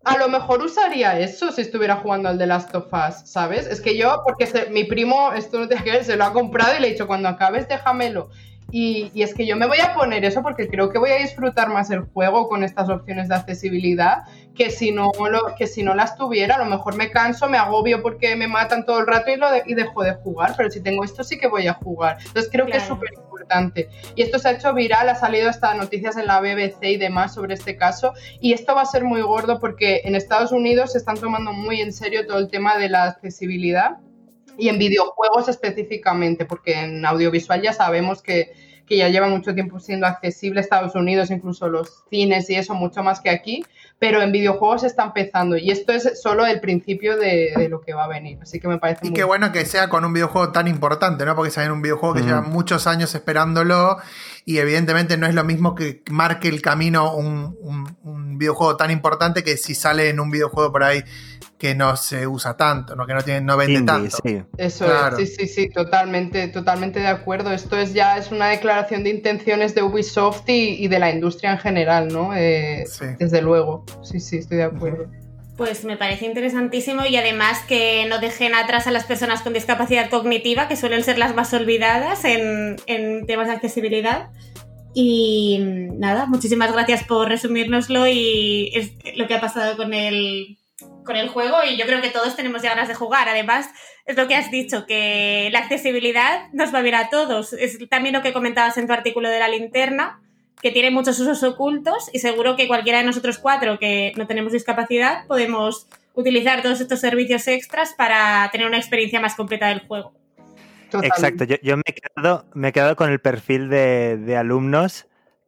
[0.03, 3.67] a lo mejor usaría eso si estuviera jugando al The Last of Us, ¿sabes?
[3.67, 6.87] Es que yo, porque mi primo, esto no ver, se lo ha comprado y le
[6.87, 8.29] he dicho, cuando acabes, déjamelo.
[8.71, 11.17] Y, y, es que yo me voy a poner eso porque creo que voy a
[11.17, 14.23] disfrutar más el juego con estas opciones de accesibilidad
[14.59, 16.55] que si no, lo, que si no las tuviera.
[16.55, 19.47] A lo mejor me canso, me agobio porque me matan todo el rato y, lo
[19.65, 22.17] y dejo de jugar, pero si tengo esto sí que voy a jugar.
[22.19, 23.89] Entonces creo que es súper importante.
[24.15, 27.33] Y esto se ha hecho viral, ha salido hasta noticias en la BBC y demás
[27.33, 28.13] sobre este caso.
[28.41, 31.79] Y esto va a ser muy gordo porque en Estados Unidos se están tomando muy
[31.79, 33.97] en serio todo el tema de la accesibilidad
[34.59, 38.53] y en videojuegos específicamente, porque en audiovisual ya sabemos que,
[38.85, 43.03] que ya lleva mucho tiempo siendo accesible Estados Unidos, incluso los cines y eso, mucho
[43.03, 43.63] más que aquí,
[43.99, 48.05] pero en videojuegos está empezando y esto es solo el principio de, lo que va
[48.05, 50.67] a venir, así que me parece y qué bueno que sea con un videojuego tan
[50.67, 51.35] importante, ¿no?
[51.35, 53.97] Porque en un videojuego que lleva muchos años esperándolo
[54.45, 57.57] y evidentemente no es lo mismo que marque el camino un,
[58.03, 61.03] un videojuego tan importante que si sale en un videojuego por ahí
[61.59, 63.05] que no se usa tanto, ¿no?
[63.05, 64.17] que no, tiene, no vende tanto.
[64.57, 64.85] Eso
[65.17, 67.51] es, sí, sí, sí, totalmente, totalmente de acuerdo.
[67.51, 71.59] Esto es ya es una declaración de intenciones de Ubisoft y, de la industria en
[71.59, 72.33] general, ¿no?
[72.33, 72.85] Eh,
[73.19, 75.07] desde luego, sí, sí, estoy de acuerdo.
[75.57, 80.09] Pues me parece interesantísimo y además que no dejen atrás a las personas con discapacidad
[80.09, 84.29] cognitiva, que suelen ser las más olvidadas en, en temas de accesibilidad.
[84.93, 85.59] Y
[85.97, 90.58] nada, muchísimas gracias por resumírnoslo y es lo que ha pasado con el
[91.09, 93.27] con el juego y yo creo que todos tenemos ya ganas de jugar.
[93.27, 93.67] Además,
[94.05, 97.53] es lo que has dicho, que la accesibilidad nos va a ver a todos.
[97.53, 100.21] Es también lo que comentabas en tu artículo de la linterna,
[100.61, 104.53] que tiene muchos usos ocultos y seguro que cualquiera de nosotros cuatro que no tenemos
[104.53, 110.13] discapacidad podemos utilizar todos estos servicios extras para tener una experiencia más completa del juego.
[111.01, 115.07] Exacto, yo, me, he quedado, me he quedado con el perfil de, alumnos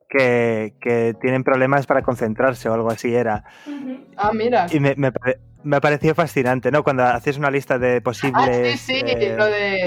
[0.09, 0.73] que,
[1.19, 3.43] tienen problemas para concentrarse o algo así era.
[4.17, 4.67] Ah, mira.
[4.71, 5.11] Y me, me
[5.71, 6.83] ha parecido fascinante, ¿no?
[6.83, 8.73] Cuando haces una lista de posibles.
[8.73, 9.83] Ah, sí, sí, eh, lo de.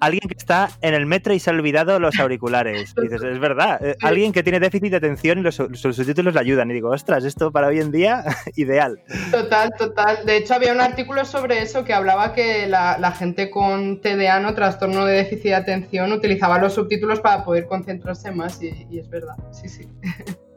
[0.00, 2.94] Alguien que está en el metro y se ha olvidado los auriculares.
[3.02, 3.84] dices, es verdad.
[3.84, 6.70] Eh, alguien que tiene déficit de atención y los, subtítulos le ayudan.
[6.70, 8.24] Y digo, ostras, esto para hoy en día,
[8.56, 9.00] ideal.
[9.30, 10.24] Total, total.
[10.24, 14.54] De hecho, había un artículo sobre eso que hablaba que la, gente con TDA, ¿no?
[14.54, 18.62] Trastorno de déficit de atención, utilizaba los subtítulos para poder concentrarse más.
[18.62, 19.36] y, y es verdad.
[19.52, 19.88] Sí, sí.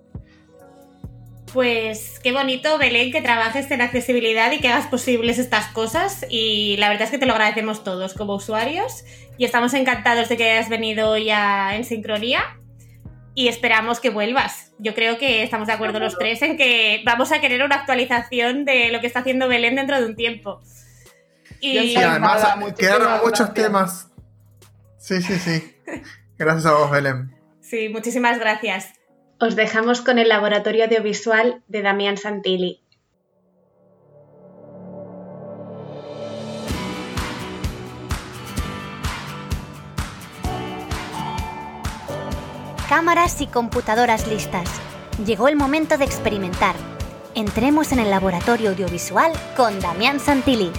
[1.54, 6.26] Pues qué bonito, Belén, que trabajes en accesibilidad y que hagas posibles estas cosas.
[6.28, 9.04] Y la verdad es que te lo agradecemos todos como usuarios.
[9.38, 12.58] Y estamos encantados de que hayas venido ya en sincronía.
[13.36, 14.72] Y esperamos que vuelvas.
[14.80, 18.66] Yo creo que estamos de acuerdo los tres en que vamos a querer una actualización
[18.66, 20.60] de lo que está haciendo Belén dentro de un tiempo.
[21.60, 22.44] Y, además
[22.78, 24.08] quedaron muchos temas.
[24.98, 25.76] Sí, sí, sí.
[26.38, 27.32] Gracias a vos, Belén.
[27.62, 28.92] Sí, muchísimas gracias
[29.46, 32.82] os dejamos con el laboratorio audiovisual de Damián Santilli.
[42.88, 44.70] Cámaras y computadoras listas.
[45.26, 46.76] Llegó el momento de experimentar.
[47.36, 50.72] Entremos en el laboratorio audiovisual con Damián Santilli.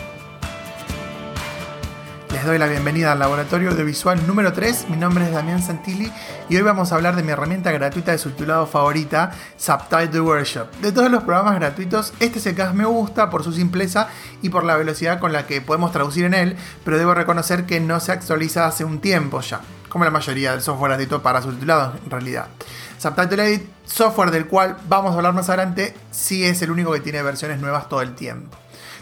[2.45, 4.91] Les doy la bienvenida al laboratorio audiovisual número 3.
[4.91, 6.13] Mi nombre es Damián Santilli
[6.51, 10.71] y hoy vamos a hablar de mi herramienta gratuita de subtitulado favorita, Subtitle Workshop.
[10.83, 14.09] De todos los programas gratuitos, este es me gusta por su simpleza
[14.43, 17.81] y por la velocidad con la que podemos traducir en él, pero debo reconocer que
[17.81, 21.95] no se actualiza hace un tiempo ya, como la mayoría del software gratuito para subtitulados
[22.05, 22.49] en realidad.
[22.99, 27.01] Subtitle Edit, software del cual vamos a hablar más adelante, sí es el único que
[27.01, 28.55] tiene versiones nuevas todo el tiempo.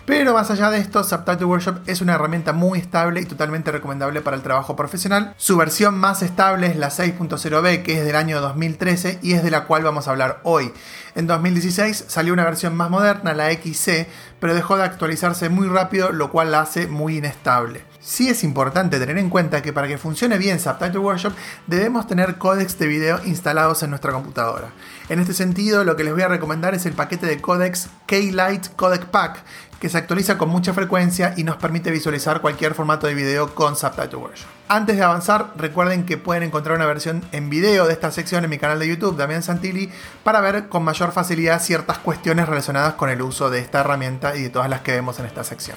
[0.05, 4.20] Pero más allá de esto, Subtitle Workshop es una herramienta muy estable y totalmente recomendable
[4.20, 5.32] para el trabajo profesional.
[5.36, 9.53] Su versión más estable es la 6.0b, que es del año 2013 y es de
[9.53, 10.72] la cual vamos a hablar hoy.
[11.14, 14.09] En 2016 salió una versión más moderna, la XC,
[14.40, 17.91] pero dejó de actualizarse muy rápido, lo cual la hace muy inestable.
[18.05, 21.34] Sí es importante tener en cuenta que para que funcione bien Subtitle Workshop
[21.68, 24.72] debemos tener códex de video instalados en nuestra computadora.
[25.09, 28.70] En este sentido, lo que les voy a recomendar es el paquete de códex K-Lite
[28.74, 29.44] Codec Pack,
[29.78, 33.76] que se actualiza con mucha frecuencia y nos permite visualizar cualquier formato de video con
[33.76, 34.48] Subtitle Workshop.
[34.66, 38.50] Antes de avanzar, recuerden que pueden encontrar una versión en video de esta sección en
[38.50, 39.92] mi canal de YouTube, Damián Santilli,
[40.24, 44.42] para ver con mayor facilidad ciertas cuestiones relacionadas con el uso de esta herramienta y
[44.42, 45.76] de todas las que vemos en esta sección.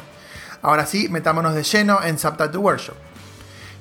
[0.66, 2.96] Ahora sí, metámonos de lleno en Subtitle Workshop.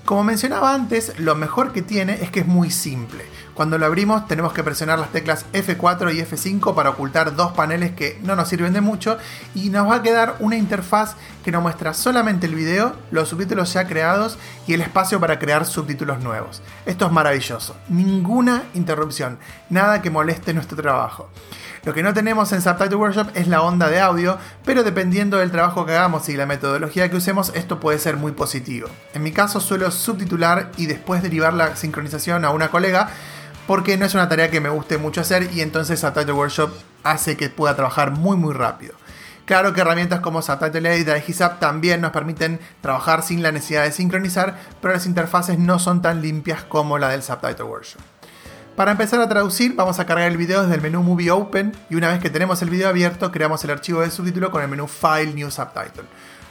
[0.05, 3.25] Como mencionaba antes, lo mejor que tiene es que es muy simple.
[3.55, 7.93] Cuando lo abrimos tenemos que presionar las teclas F4 y F5 para ocultar dos paneles
[7.93, 9.17] que no nos sirven de mucho
[9.55, 13.73] y nos va a quedar una interfaz que nos muestra solamente el video, los subtítulos
[13.73, 16.61] ya creados y el espacio para crear subtítulos nuevos.
[16.85, 19.39] Esto es maravilloso, ninguna interrupción,
[19.71, 21.31] nada que moleste nuestro trabajo.
[21.85, 25.51] Lo que no tenemos en Subtitle Workshop es la onda de audio, pero dependiendo del
[25.51, 28.89] trabajo que hagamos y la metodología que usemos, esto puede ser muy positivo.
[29.13, 33.11] En mi caso suelo subtitular y después derivar la sincronización a una colega,
[33.67, 36.71] porque no es una tarea que me guste mucho hacer y entonces Subtitle Workshop
[37.03, 38.95] hace que pueda trabajar muy muy rápido.
[39.45, 43.85] Claro que herramientas como Subtitle Edit y HISAP también nos permiten trabajar sin la necesidad
[43.85, 48.01] de sincronizar, pero las interfaces no son tan limpias como la del Subtitle Workshop.
[48.77, 51.95] Para empezar a traducir, vamos a cargar el video desde el menú Movie Open y
[51.95, 54.89] una vez que tenemos el video abierto, creamos el archivo de subtítulo con el menú
[54.89, 56.03] File New Subtitle.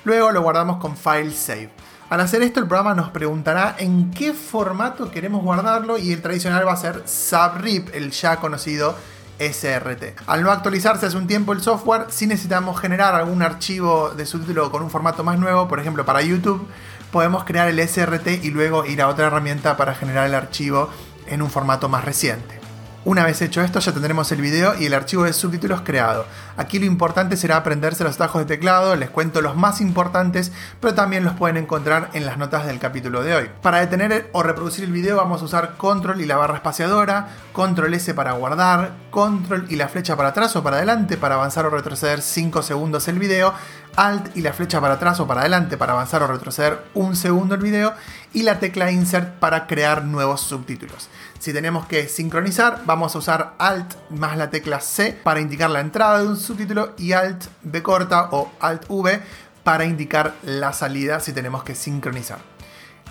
[0.06, 1.70] Luego lo guardamos con File Save.
[2.10, 6.66] Al hacer esto, el programa nos preguntará en qué formato queremos guardarlo y el tradicional
[6.66, 8.96] va a ser SubRip, el ya conocido
[9.40, 10.22] SRT.
[10.26, 14.72] Al no actualizarse hace un tiempo el software, si necesitamos generar algún archivo de subtítulo
[14.72, 16.66] con un formato más nuevo, por ejemplo para YouTube,
[17.12, 20.90] podemos crear el SRT y luego ir a otra herramienta para generar el archivo
[21.28, 22.64] en un formato más reciente.
[23.06, 26.26] Una vez hecho esto ya tendremos el video y el archivo de subtítulos creado.
[26.56, 30.94] Aquí lo importante será aprenderse los atajos de teclado, les cuento los más importantes, pero
[30.94, 33.50] también los pueden encontrar en las notas del capítulo de hoy.
[33.62, 37.94] Para detener o reproducir el video vamos a usar control y la barra espaciadora, control
[37.94, 41.72] S para guardar, control y la flecha para atrás o para adelante para avanzar o
[41.72, 43.54] retroceder 5 segundos el video,
[43.96, 47.56] alt y la flecha para atrás o para adelante para avanzar o retroceder un segundo
[47.56, 47.94] el video
[48.34, 51.10] y la tecla insert para crear nuevos subtítulos.
[51.40, 55.82] Si tenemos que sincronizar, vamos a usar Alt más la tecla C para indicar la
[55.82, 59.22] entrada de un subtítulo y Alt B corta o Alt V
[59.64, 62.40] para indicar la salida si tenemos que sincronizar.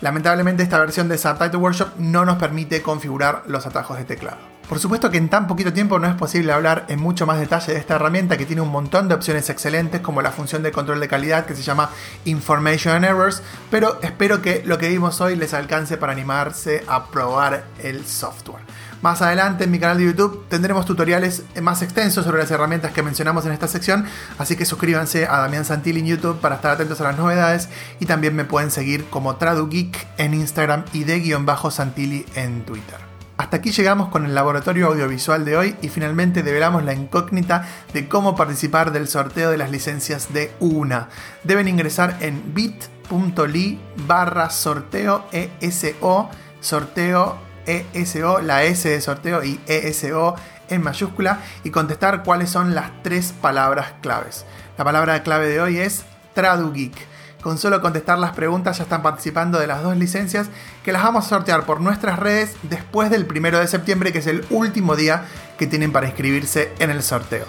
[0.01, 4.52] Lamentablemente esta versión de Subtitle Workshop no nos permite configurar los atajos de teclado.
[4.69, 7.73] Por supuesto que en tan poquito tiempo no es posible hablar en mucho más detalle
[7.75, 11.01] de esta herramienta que tiene un montón de opciones excelentes como la función de control
[11.01, 11.91] de calidad que se llama
[12.25, 17.65] Information Errors, pero espero que lo que vimos hoy les alcance para animarse a probar
[17.83, 18.63] el software.
[19.03, 23.03] Más adelante en mi canal de YouTube tendremos tutoriales más extensos sobre las herramientas que
[23.03, 24.07] mencionamos en esta sección,
[24.39, 28.07] así que suscríbanse a Damián Santilli en YouTube para estar atentos a las novedades y
[28.07, 33.12] también me pueden seguir como TraduGeek en Instagram y de guion bajo Santilli en Twitter.
[33.43, 38.07] Hasta aquí llegamos con el laboratorio audiovisual de hoy y finalmente develamos la incógnita de
[38.07, 41.09] cómo participar del sorteo de las licencias de UNA.
[41.43, 46.31] Deben ingresar en bit.ly barra sorteo ESO,
[46.61, 47.37] sorteo
[47.67, 50.37] ESO, la S de sorteo y ESO
[50.69, 54.47] en mayúscula y contestar cuáles son las tres palabras claves.
[54.79, 57.12] La palabra clave de hoy es TraduGeek.
[57.43, 60.49] Con solo contestar las preguntas ya están participando de las dos licencias
[60.85, 64.29] que las vamos a sortear por nuestras redes después del primero de septiembre, que es
[64.29, 65.25] el último día
[65.59, 67.47] que tienen para inscribirse en el sorteo.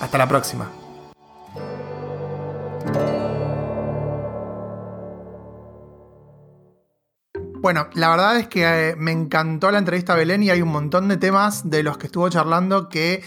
[0.00, 0.70] Hasta la próxima.
[7.60, 11.08] Bueno, la verdad es que eh, me encantó la entrevista Belén y hay un montón
[11.08, 13.22] de temas de los que estuvo charlando que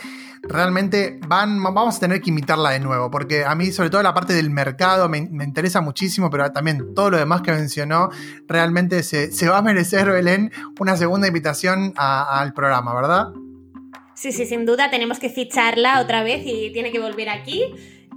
[0.48, 4.14] realmente van, vamos a tener que imitarla de nuevo, porque a mí sobre todo la
[4.14, 8.10] parte del mercado me, interesa muchísimo, pero también todo lo demás que mencionó,
[8.48, 13.28] realmente se, va a merecer, Belén, una segunda invitación al programa, ¿verdad?
[14.14, 17.64] Sí, sí, sin duda tenemos que ficharla otra vez y tiene que volver aquí.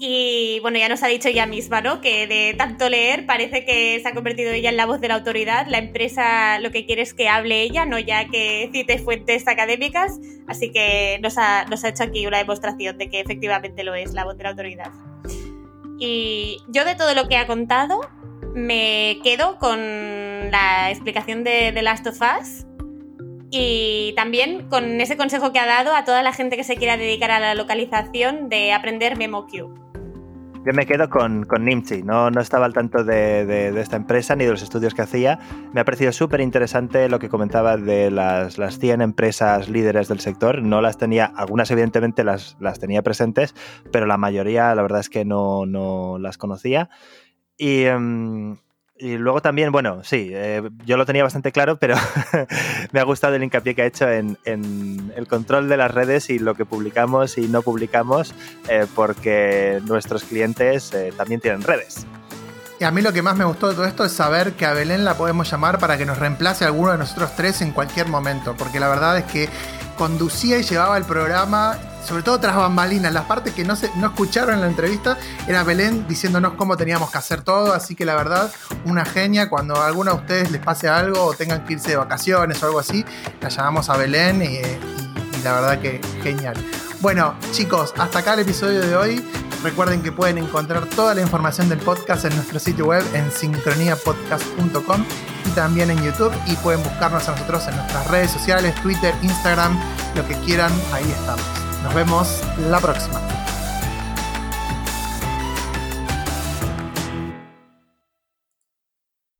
[0.00, 2.00] Y bueno, ya nos ha dicho ella misma, ¿no?
[2.00, 5.14] Que de tanto leer parece que se ha convertido ella en la voz de la
[5.14, 5.66] autoridad.
[5.68, 10.20] La empresa lo que quiere es que hable ella, no ya que cite fuentes académicas.
[10.46, 14.12] Así que nos ha, nos ha hecho aquí una demostración de que efectivamente lo es
[14.12, 14.92] la voz de la autoridad.
[15.98, 18.00] Y yo de todo lo que ha contado
[18.54, 19.80] me quedo con
[20.50, 22.66] la explicación de The Last of Us
[23.50, 26.96] y también con ese consejo que ha dado a toda la gente que se quiera
[26.96, 29.87] dedicar a la localización de aprender MemoQ.
[30.68, 34.44] Yo me quedo con, con Nimchi, no, no estaba al tanto de, esta empresa ni
[34.44, 35.38] de los estudios que hacía.
[35.72, 40.20] Me ha parecido súper interesante lo que comentaba de las, las 100 empresas líderes del
[40.20, 40.60] sector.
[40.60, 43.54] No las tenía, algunas evidentemente las, las tenía presentes,
[43.90, 46.90] pero la mayoría la verdad es que no, no las conocía.
[47.56, 48.58] Y, em,
[48.98, 51.94] y luego también, bueno, sí, eh, yo lo tenía bastante claro, pero
[52.92, 56.38] me ha gustado el hincapié que ha hecho en, el control de las redes y
[56.38, 58.34] lo que publicamos y no publicamos,
[58.68, 62.06] eh, porque nuestros clientes eh, también tienen redes.
[62.80, 64.72] Y a mí lo que más me gustó de todo esto es saber que a
[64.72, 68.54] Belén la podemos llamar para que nos reemplace alguno de nosotros tres en cualquier momento,
[68.56, 69.48] porque la verdad es que
[69.98, 71.76] conducía y llevaba el programa,
[72.06, 73.12] sobre todo tras bambalinas.
[73.12, 77.10] Las partes que no, se, no escucharon en la entrevista era Belén diciéndonos cómo teníamos
[77.10, 77.74] que hacer todo.
[77.74, 78.50] Así que la verdad,
[78.84, 79.50] una genia.
[79.50, 82.66] Cuando a alguno de ustedes les pase algo o tengan que irse de vacaciones o
[82.66, 83.04] algo así,
[83.42, 84.60] la llamamos a Belén y,
[85.44, 86.56] la verdad que genial.
[87.00, 89.24] Bueno, chicos, hasta acá el episodio de hoy.
[89.62, 95.04] Recuerden que pueden encontrar toda la información del podcast en nuestro sitio web en sincroniapodcast.com
[95.46, 99.78] y también en YouTube y pueden buscarnos a nosotros en nuestras redes sociales, Twitter, Instagram,
[100.16, 101.44] lo que quieran, ahí estamos.
[101.84, 103.20] Nos vemos la próxima.